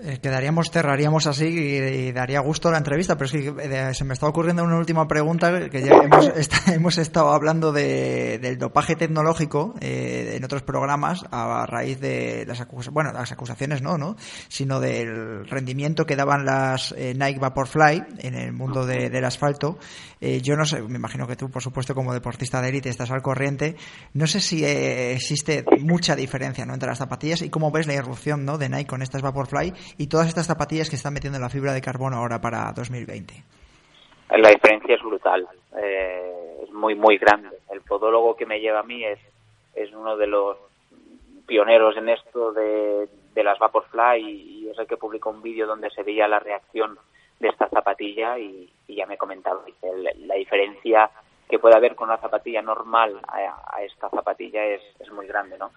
Eh, 0.00 0.20
quedaríamos, 0.22 0.70
cerraríamos 0.70 1.26
así 1.26 1.46
y, 1.46 2.12
daría 2.12 2.38
gusto 2.38 2.70
la 2.70 2.78
entrevista, 2.78 3.16
pero 3.16 3.26
es 3.26 3.32
que 3.32 3.52
eh, 3.60 3.94
se 3.94 4.04
me 4.04 4.14
está 4.14 4.28
ocurriendo 4.28 4.62
una 4.62 4.76
última 4.76 5.08
pregunta 5.08 5.68
que 5.68 5.82
ya 5.82 5.90
hemos, 5.96 6.30
hemos 6.68 6.98
estado 6.98 7.32
hablando 7.32 7.72
de, 7.72 8.38
del 8.38 8.58
dopaje 8.58 8.94
tecnológico 8.94 9.74
eh, 9.80 10.34
en 10.36 10.44
otros 10.44 10.62
programas 10.62 11.24
a 11.32 11.66
raíz 11.66 11.98
de 11.98 12.44
las 12.46 12.60
acusaciones, 12.60 12.94
bueno, 12.94 13.12
las 13.12 13.32
acusaciones 13.32 13.82
no, 13.82 13.98
¿no? 13.98 14.14
Sino 14.46 14.78
del 14.78 15.48
rendimiento 15.48 16.06
que 16.06 16.14
daban 16.14 16.44
las 16.44 16.94
Nike 16.96 17.40
Vaporfly 17.40 18.04
en 18.18 18.36
el 18.36 18.52
mundo 18.52 18.86
del 18.86 19.24
asfalto. 19.24 19.78
yo 20.20 20.56
no 20.56 20.64
sé, 20.64 20.80
me 20.80 20.98
imagino 20.98 21.26
que 21.26 21.34
tú, 21.34 21.50
por 21.50 21.62
supuesto, 21.62 21.96
como 21.96 22.12
deportista 22.12 22.62
de 22.62 22.68
élite 22.68 22.88
estás 22.88 23.10
al 23.10 23.22
corriente. 23.22 23.74
No 24.14 24.28
sé 24.28 24.40
si 24.40 24.64
existe 24.64 25.64
mucha 25.80 26.14
diferencia 26.14 26.64
¿no? 26.64 26.74
entre 26.74 26.88
las 26.88 26.98
zapatillas 26.98 27.42
y 27.42 27.50
cómo 27.50 27.72
ves 27.72 27.88
la 27.88 27.94
irrupción 27.94 28.44
¿no? 28.44 28.58
de 28.58 28.68
Nike 28.68 28.86
con 28.86 29.02
estas 29.02 29.22
Vaporfly 29.22 29.74
y 29.96 30.08
todas 30.08 30.28
estas 30.28 30.46
zapatillas 30.46 30.90
que 30.90 30.96
están 30.96 31.14
metiendo 31.14 31.38
la 31.38 31.48
fibra 31.48 31.72
de 31.72 31.80
carbono 31.80 32.16
ahora 32.16 32.40
para 32.40 32.72
2020? 32.72 33.34
La 34.30 34.50
diferencia 34.50 34.94
es 34.94 35.02
brutal, 35.02 35.48
eh, 35.76 36.64
es 36.64 36.70
muy, 36.72 36.94
muy 36.94 37.16
grande. 37.16 37.56
El 37.70 37.80
podólogo 37.80 38.36
que 38.36 38.44
me 38.44 38.60
lleva 38.60 38.80
a 38.80 38.82
mí 38.84 39.04
es, 39.04 39.18
es 39.74 39.92
uno 39.92 40.16
de 40.16 40.26
los 40.26 40.58
pioneros 41.46 41.96
en 41.96 42.10
esto 42.10 42.52
de, 42.52 43.08
de 43.34 43.42
las 43.42 43.58
Vaporfly 43.58 44.20
y, 44.20 44.68
es 44.68 44.78
el 44.78 44.86
que 44.86 44.98
publicó 44.98 45.30
un 45.30 45.40
vídeo 45.40 45.66
donde 45.66 45.90
se 45.90 46.02
veía 46.02 46.28
la 46.28 46.40
reacción 46.40 46.98
de 47.40 47.48
esta 47.48 47.68
zapatilla 47.68 48.38
y, 48.38 48.70
ya 48.88 49.06
me 49.06 49.16
comentaba 49.16 49.62
la, 49.82 50.34
diferencia 50.34 51.10
que 51.48 51.58
puede 51.58 51.76
haber 51.76 51.94
con 51.94 52.08
una 52.08 52.18
zapatilla 52.18 52.60
normal 52.60 53.20
a, 53.28 53.76
a 53.76 53.82
esta 53.82 54.10
zapatilla 54.10 54.64
es, 54.64 54.82
es 54.98 55.10
muy 55.12 55.26
grande, 55.26 55.56
¿no? 55.56 55.70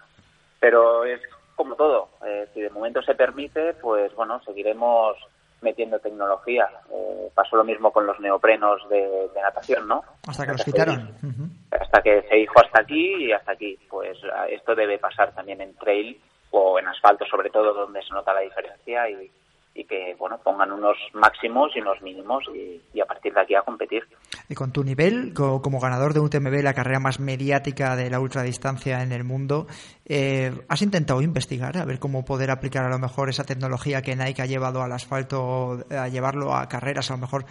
Pero 0.58 1.04
es 1.04 1.20
como 1.62 1.76
todo, 1.76 2.08
eh, 2.26 2.48
si 2.52 2.60
de 2.60 2.70
momento 2.70 3.00
se 3.02 3.14
permite, 3.14 3.74
pues 3.74 4.12
bueno, 4.16 4.40
seguiremos 4.44 5.16
metiendo 5.60 6.00
tecnología. 6.00 6.68
Eh, 6.92 7.30
pasó 7.34 7.54
lo 7.54 7.62
mismo 7.62 7.92
con 7.92 8.04
los 8.04 8.18
neoprenos 8.18 8.88
de, 8.88 9.28
natación, 9.40 9.86
¿no? 9.86 10.02
Hasta 10.26 10.44
que 10.44 10.52
los 10.52 10.64
quitaron. 10.64 11.14
Hasta 11.70 12.02
que 12.02 12.22
se 12.22 12.34
dijo 12.34 12.54
hasta 12.60 12.80
aquí 12.80 13.26
y 13.26 13.32
hasta 13.32 13.52
aquí. 13.52 13.78
Pues 13.88 14.18
esto 14.48 14.74
debe 14.74 14.98
pasar 14.98 15.32
también 15.32 15.60
en 15.60 15.74
trail 15.76 16.20
o 16.50 16.80
en 16.80 16.88
asfalto, 16.88 17.24
sobre 17.26 17.50
todo, 17.50 17.72
donde 17.72 18.02
se 18.02 18.12
nota 18.12 18.34
la 18.34 18.40
diferencia 18.40 19.08
y, 19.08 19.30
y 19.74 19.84
que 19.84 20.14
bueno 20.18 20.38
pongan 20.38 20.72
unos 20.72 20.96
máximos 21.14 21.70
y 21.74 21.80
unos 21.80 22.00
mínimos 22.02 22.44
y, 22.54 23.00
a 23.00 23.06
partir 23.06 23.32
de 23.32 23.40
aquí 23.40 23.54
a 23.54 23.62
competir. 23.62 24.02
Y 24.48 24.54
con 24.54 24.72
tu 24.72 24.84
nivel, 24.84 25.32
como 25.34 25.80
ganador 25.80 26.12
de 26.12 26.20
UTMB, 26.20 26.62
la 26.62 26.74
carrera 26.74 27.00
más 27.00 27.20
mediática 27.20 27.96
de 27.96 28.10
la 28.10 28.20
ultradistancia 28.20 29.02
en 29.02 29.12
el 29.12 29.24
mundo, 29.24 29.66
eh, 30.06 30.52
¿has 30.68 30.82
intentado 30.82 31.22
investigar 31.22 31.78
a 31.78 31.84
ver 31.84 31.98
cómo 31.98 32.24
poder 32.24 32.50
aplicar 32.50 32.84
a 32.84 32.90
lo 32.90 32.98
mejor 32.98 33.28
esa 33.28 33.44
tecnología 33.44 34.02
que 34.02 34.16
Nike 34.16 34.42
ha 34.42 34.46
llevado 34.46 34.82
al 34.82 34.92
asfalto, 34.92 35.84
a 35.90 36.08
llevarlo 36.08 36.54
a 36.54 36.68
carreras 36.68 37.10
a 37.10 37.14
lo 37.14 37.20
mejor 37.20 37.44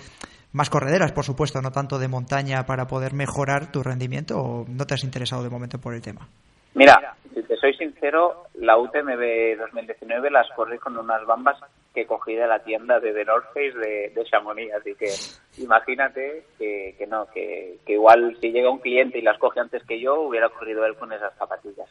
más 0.53 0.69
correderas, 0.69 1.11
por 1.11 1.23
supuesto, 1.23 1.61
no 1.61 1.71
tanto 1.71 1.97
de 1.97 2.07
montaña, 2.07 2.65
para 2.65 2.85
poder 2.85 3.13
mejorar 3.13 3.71
tu 3.71 3.83
rendimiento 3.83 4.37
o 4.37 4.65
no 4.67 4.85
te 4.85 4.95
has 4.95 5.03
interesado 5.03 5.43
de 5.43 5.49
momento 5.49 5.79
por 5.79 5.93
el 5.93 6.01
tema? 6.01 6.27
Mira, 6.73 7.15
si 7.33 7.41
te 7.43 7.55
soy 7.57 7.73
sincero, 7.75 8.47
la 8.55 8.77
UTMB 8.77 9.57
2019 9.59 10.29
las 10.29 10.47
corrí 10.55 10.77
con 10.77 10.97
unas 10.97 11.25
bambas 11.25 11.57
que 11.93 12.05
cogí 12.05 12.35
de 12.35 12.47
la 12.47 12.63
tienda 12.63 12.99
de 12.99 13.13
The 13.13 13.25
North 13.25 13.47
Face 13.47 13.77
de, 13.77 14.09
de 14.15 14.23
Chamonix, 14.23 14.73
así 14.73 14.95
que 14.95 15.09
imagínate 15.61 16.45
que, 16.57 16.95
que 16.97 17.07
no, 17.07 17.25
que, 17.27 17.79
que, 17.85 17.93
igual 17.93 18.37
si 18.39 18.51
llega 18.51 18.69
un 18.69 18.79
cliente 18.79 19.19
y 19.19 19.21
las 19.21 19.37
coge 19.37 19.59
antes 19.59 19.83
que 19.83 19.99
yo, 19.99 20.21
hubiera 20.21 20.49
corrido 20.49 20.85
él 20.85 20.95
con 20.95 21.11
esas 21.11 21.35
zapatillas. 21.37 21.89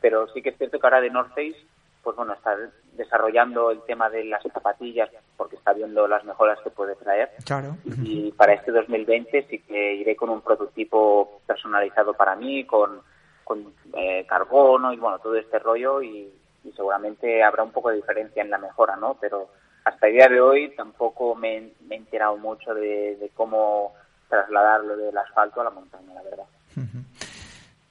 Pero 0.00 0.28
sí 0.28 0.40
que 0.40 0.50
es 0.50 0.56
cierto 0.56 0.78
que 0.78 0.86
ahora 0.86 1.00
The 1.00 1.10
North 1.10 1.30
Face, 1.30 1.56
pues 2.02 2.16
bueno, 2.16 2.32
está 2.32 2.56
desarrollando 2.92 3.70
el 3.70 3.82
tema 3.82 4.08
de 4.08 4.24
las 4.24 4.42
zapatillas 4.42 5.10
porque 5.36 5.56
está 5.56 5.72
viendo 5.72 6.06
las 6.06 6.24
mejoras 6.24 6.58
que 6.62 6.70
puede 6.70 6.94
traer. 6.96 7.30
Claro. 7.44 7.76
Y 8.02 8.30
para 8.32 8.54
este 8.54 8.70
2020 8.70 9.46
sí 9.50 9.58
que 9.58 9.94
iré 9.94 10.14
con 10.16 10.30
un 10.30 10.42
prototipo 10.42 11.40
personalizado 11.46 12.14
para 12.14 12.36
mí, 12.36 12.64
con, 12.64 13.02
con 13.42 13.74
eh, 13.94 14.24
carbono 14.28 14.92
y 14.92 14.96
bueno, 14.96 15.18
todo 15.18 15.34
este 15.34 15.58
rollo 15.58 16.02
y, 16.02 16.32
y 16.64 16.72
seguramente 16.72 17.42
habrá 17.42 17.62
un 17.62 17.72
poco 17.72 17.90
de 17.90 17.96
diferencia 17.96 18.42
en 18.42 18.50
la 18.50 18.58
mejora, 18.58 18.96
¿no? 18.96 19.16
Pero 19.20 19.48
hasta 19.84 20.06
el 20.06 20.14
día 20.14 20.28
de 20.28 20.40
hoy 20.40 20.74
tampoco 20.76 21.34
me, 21.34 21.56
he 21.56 21.94
enterado 21.94 22.36
mucho 22.36 22.74
de, 22.74 23.16
de 23.16 23.30
cómo 23.34 23.94
trasladarlo 24.28 24.96
del 24.96 25.16
asfalto 25.16 25.60
a 25.60 25.64
la 25.64 25.70
montaña, 25.70 26.14
la 26.14 26.22
verdad. 26.22 26.46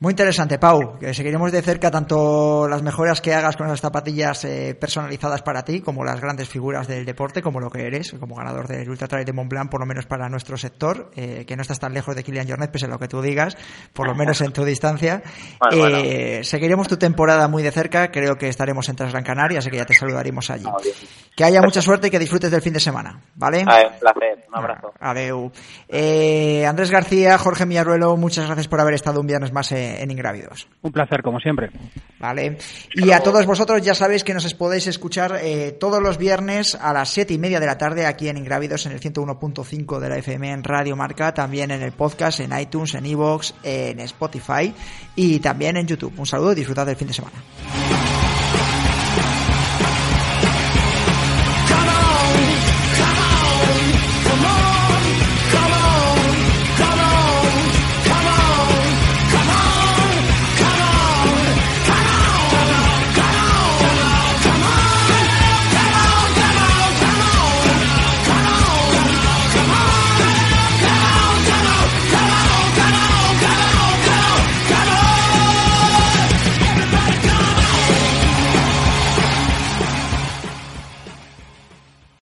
Muy 0.01 0.11
interesante, 0.13 0.57
Pau. 0.57 0.97
Seguiremos 1.11 1.51
de 1.51 1.61
cerca 1.61 1.91
tanto 1.91 2.69
las 2.69 2.81
mejoras 2.81 3.19
que 3.19 3.33
hagas 3.33 3.57
con 3.57 3.67
esas 3.67 3.81
zapatillas 3.81 4.45
eh, 4.45 4.73
personalizadas 4.79 5.41
para 5.41 5.65
ti, 5.65 5.81
como 5.81 6.05
las 6.05 6.21
grandes 6.21 6.47
figuras 6.47 6.87
del 6.87 7.03
deporte, 7.03 7.41
como 7.41 7.59
lo 7.59 7.69
que 7.69 7.85
eres, 7.85 8.15
como 8.17 8.35
ganador 8.35 8.65
del 8.65 8.89
Ultra 8.89 9.09
Trail 9.09 9.25
de 9.25 9.33
Mont 9.33 9.49
Blanc, 9.49 9.69
por 9.69 9.81
lo 9.81 9.85
menos 9.85 10.05
para 10.05 10.29
nuestro 10.29 10.55
sector, 10.55 11.11
eh, 11.17 11.43
que 11.45 11.57
no 11.57 11.63
estás 11.63 11.81
tan 11.81 11.93
lejos 11.93 12.15
de 12.15 12.23
Kilian 12.23 12.47
Jornet, 12.47 12.71
pese 12.71 12.85
a 12.85 12.87
lo 12.87 12.97
que 12.97 13.09
tú 13.09 13.21
digas, 13.21 13.57
por 13.91 14.07
lo 14.07 14.15
menos 14.15 14.39
en 14.39 14.53
tu 14.53 14.63
distancia. 14.63 15.21
Eh, 15.69 16.45
seguiremos 16.45 16.87
tu 16.87 16.95
temporada 16.95 17.49
muy 17.49 17.61
de 17.61 17.71
cerca, 17.71 18.09
creo 18.09 18.37
que 18.37 18.47
estaremos 18.47 18.87
en 18.87 18.95
Traslan 18.95 19.25
Canaria, 19.25 19.59
así 19.59 19.69
que 19.69 19.75
ya 19.75 19.85
te 19.85 19.95
saludaremos 19.95 20.49
allí. 20.49 20.63
Que 21.35 21.43
haya 21.43 21.61
mucha 21.61 21.81
suerte 21.81 22.07
y 22.07 22.09
que 22.09 22.19
disfrutes 22.19 22.49
del 22.49 22.61
fin 22.61 22.71
de 22.71 22.79
semana, 22.79 23.21
¿vale? 23.35 23.59
un 23.59 23.99
placer, 23.99 24.45
un 24.47 24.57
abrazo. 24.57 24.93
Adeu. 24.97 25.51
Andrés 26.65 26.89
García, 26.89 27.37
Jorge 27.37 27.65
Millaruelo, 27.65 28.15
muchas 28.15 28.45
gracias 28.45 28.69
por 28.69 28.79
haber 28.79 28.93
estado 28.93 29.19
un 29.19 29.27
viernes 29.27 29.51
más 29.51 29.73
en 29.73 29.88
eh, 29.88 29.88
en 29.97 30.11
Ingrávidos. 30.11 30.67
Un 30.81 30.91
placer, 30.91 31.21
como 31.21 31.39
siempre. 31.39 31.69
Vale. 32.19 32.57
Y 32.93 33.11
a 33.11 33.21
todos 33.21 33.45
vosotros 33.45 33.81
ya 33.81 33.93
sabéis 33.93 34.23
que 34.23 34.33
nos 34.33 34.53
podéis 34.53 34.87
escuchar 34.87 35.39
eh, 35.41 35.71
todos 35.79 36.01
los 36.01 36.17
viernes 36.17 36.75
a 36.75 36.93
las 36.93 37.09
siete 37.09 37.33
y 37.33 37.37
media 37.37 37.59
de 37.59 37.65
la 37.65 37.77
tarde 37.77 38.05
aquí 38.05 38.27
en 38.29 38.37
Ingrávidos 38.37 38.85
en 38.85 38.91
el 38.91 38.99
101.5 38.99 39.99
de 39.99 40.09
la 40.09 40.17
FM 40.17 40.51
en 40.51 40.63
Radio 40.63 40.95
Marca, 40.95 41.33
también 41.33 41.71
en 41.71 41.81
el 41.81 41.91
podcast, 41.91 42.39
en 42.39 42.57
iTunes, 42.57 42.93
en 42.95 43.05
Evox, 43.05 43.55
en 43.63 43.99
Spotify 44.01 44.73
y 45.15 45.39
también 45.39 45.77
en 45.77 45.87
YouTube. 45.87 46.13
Un 46.17 46.25
saludo 46.25 46.51
y 46.51 46.55
disfrutad 46.55 46.85
del 46.85 46.95
fin 46.95 47.07
de 47.07 47.13
semana. 47.13 48.08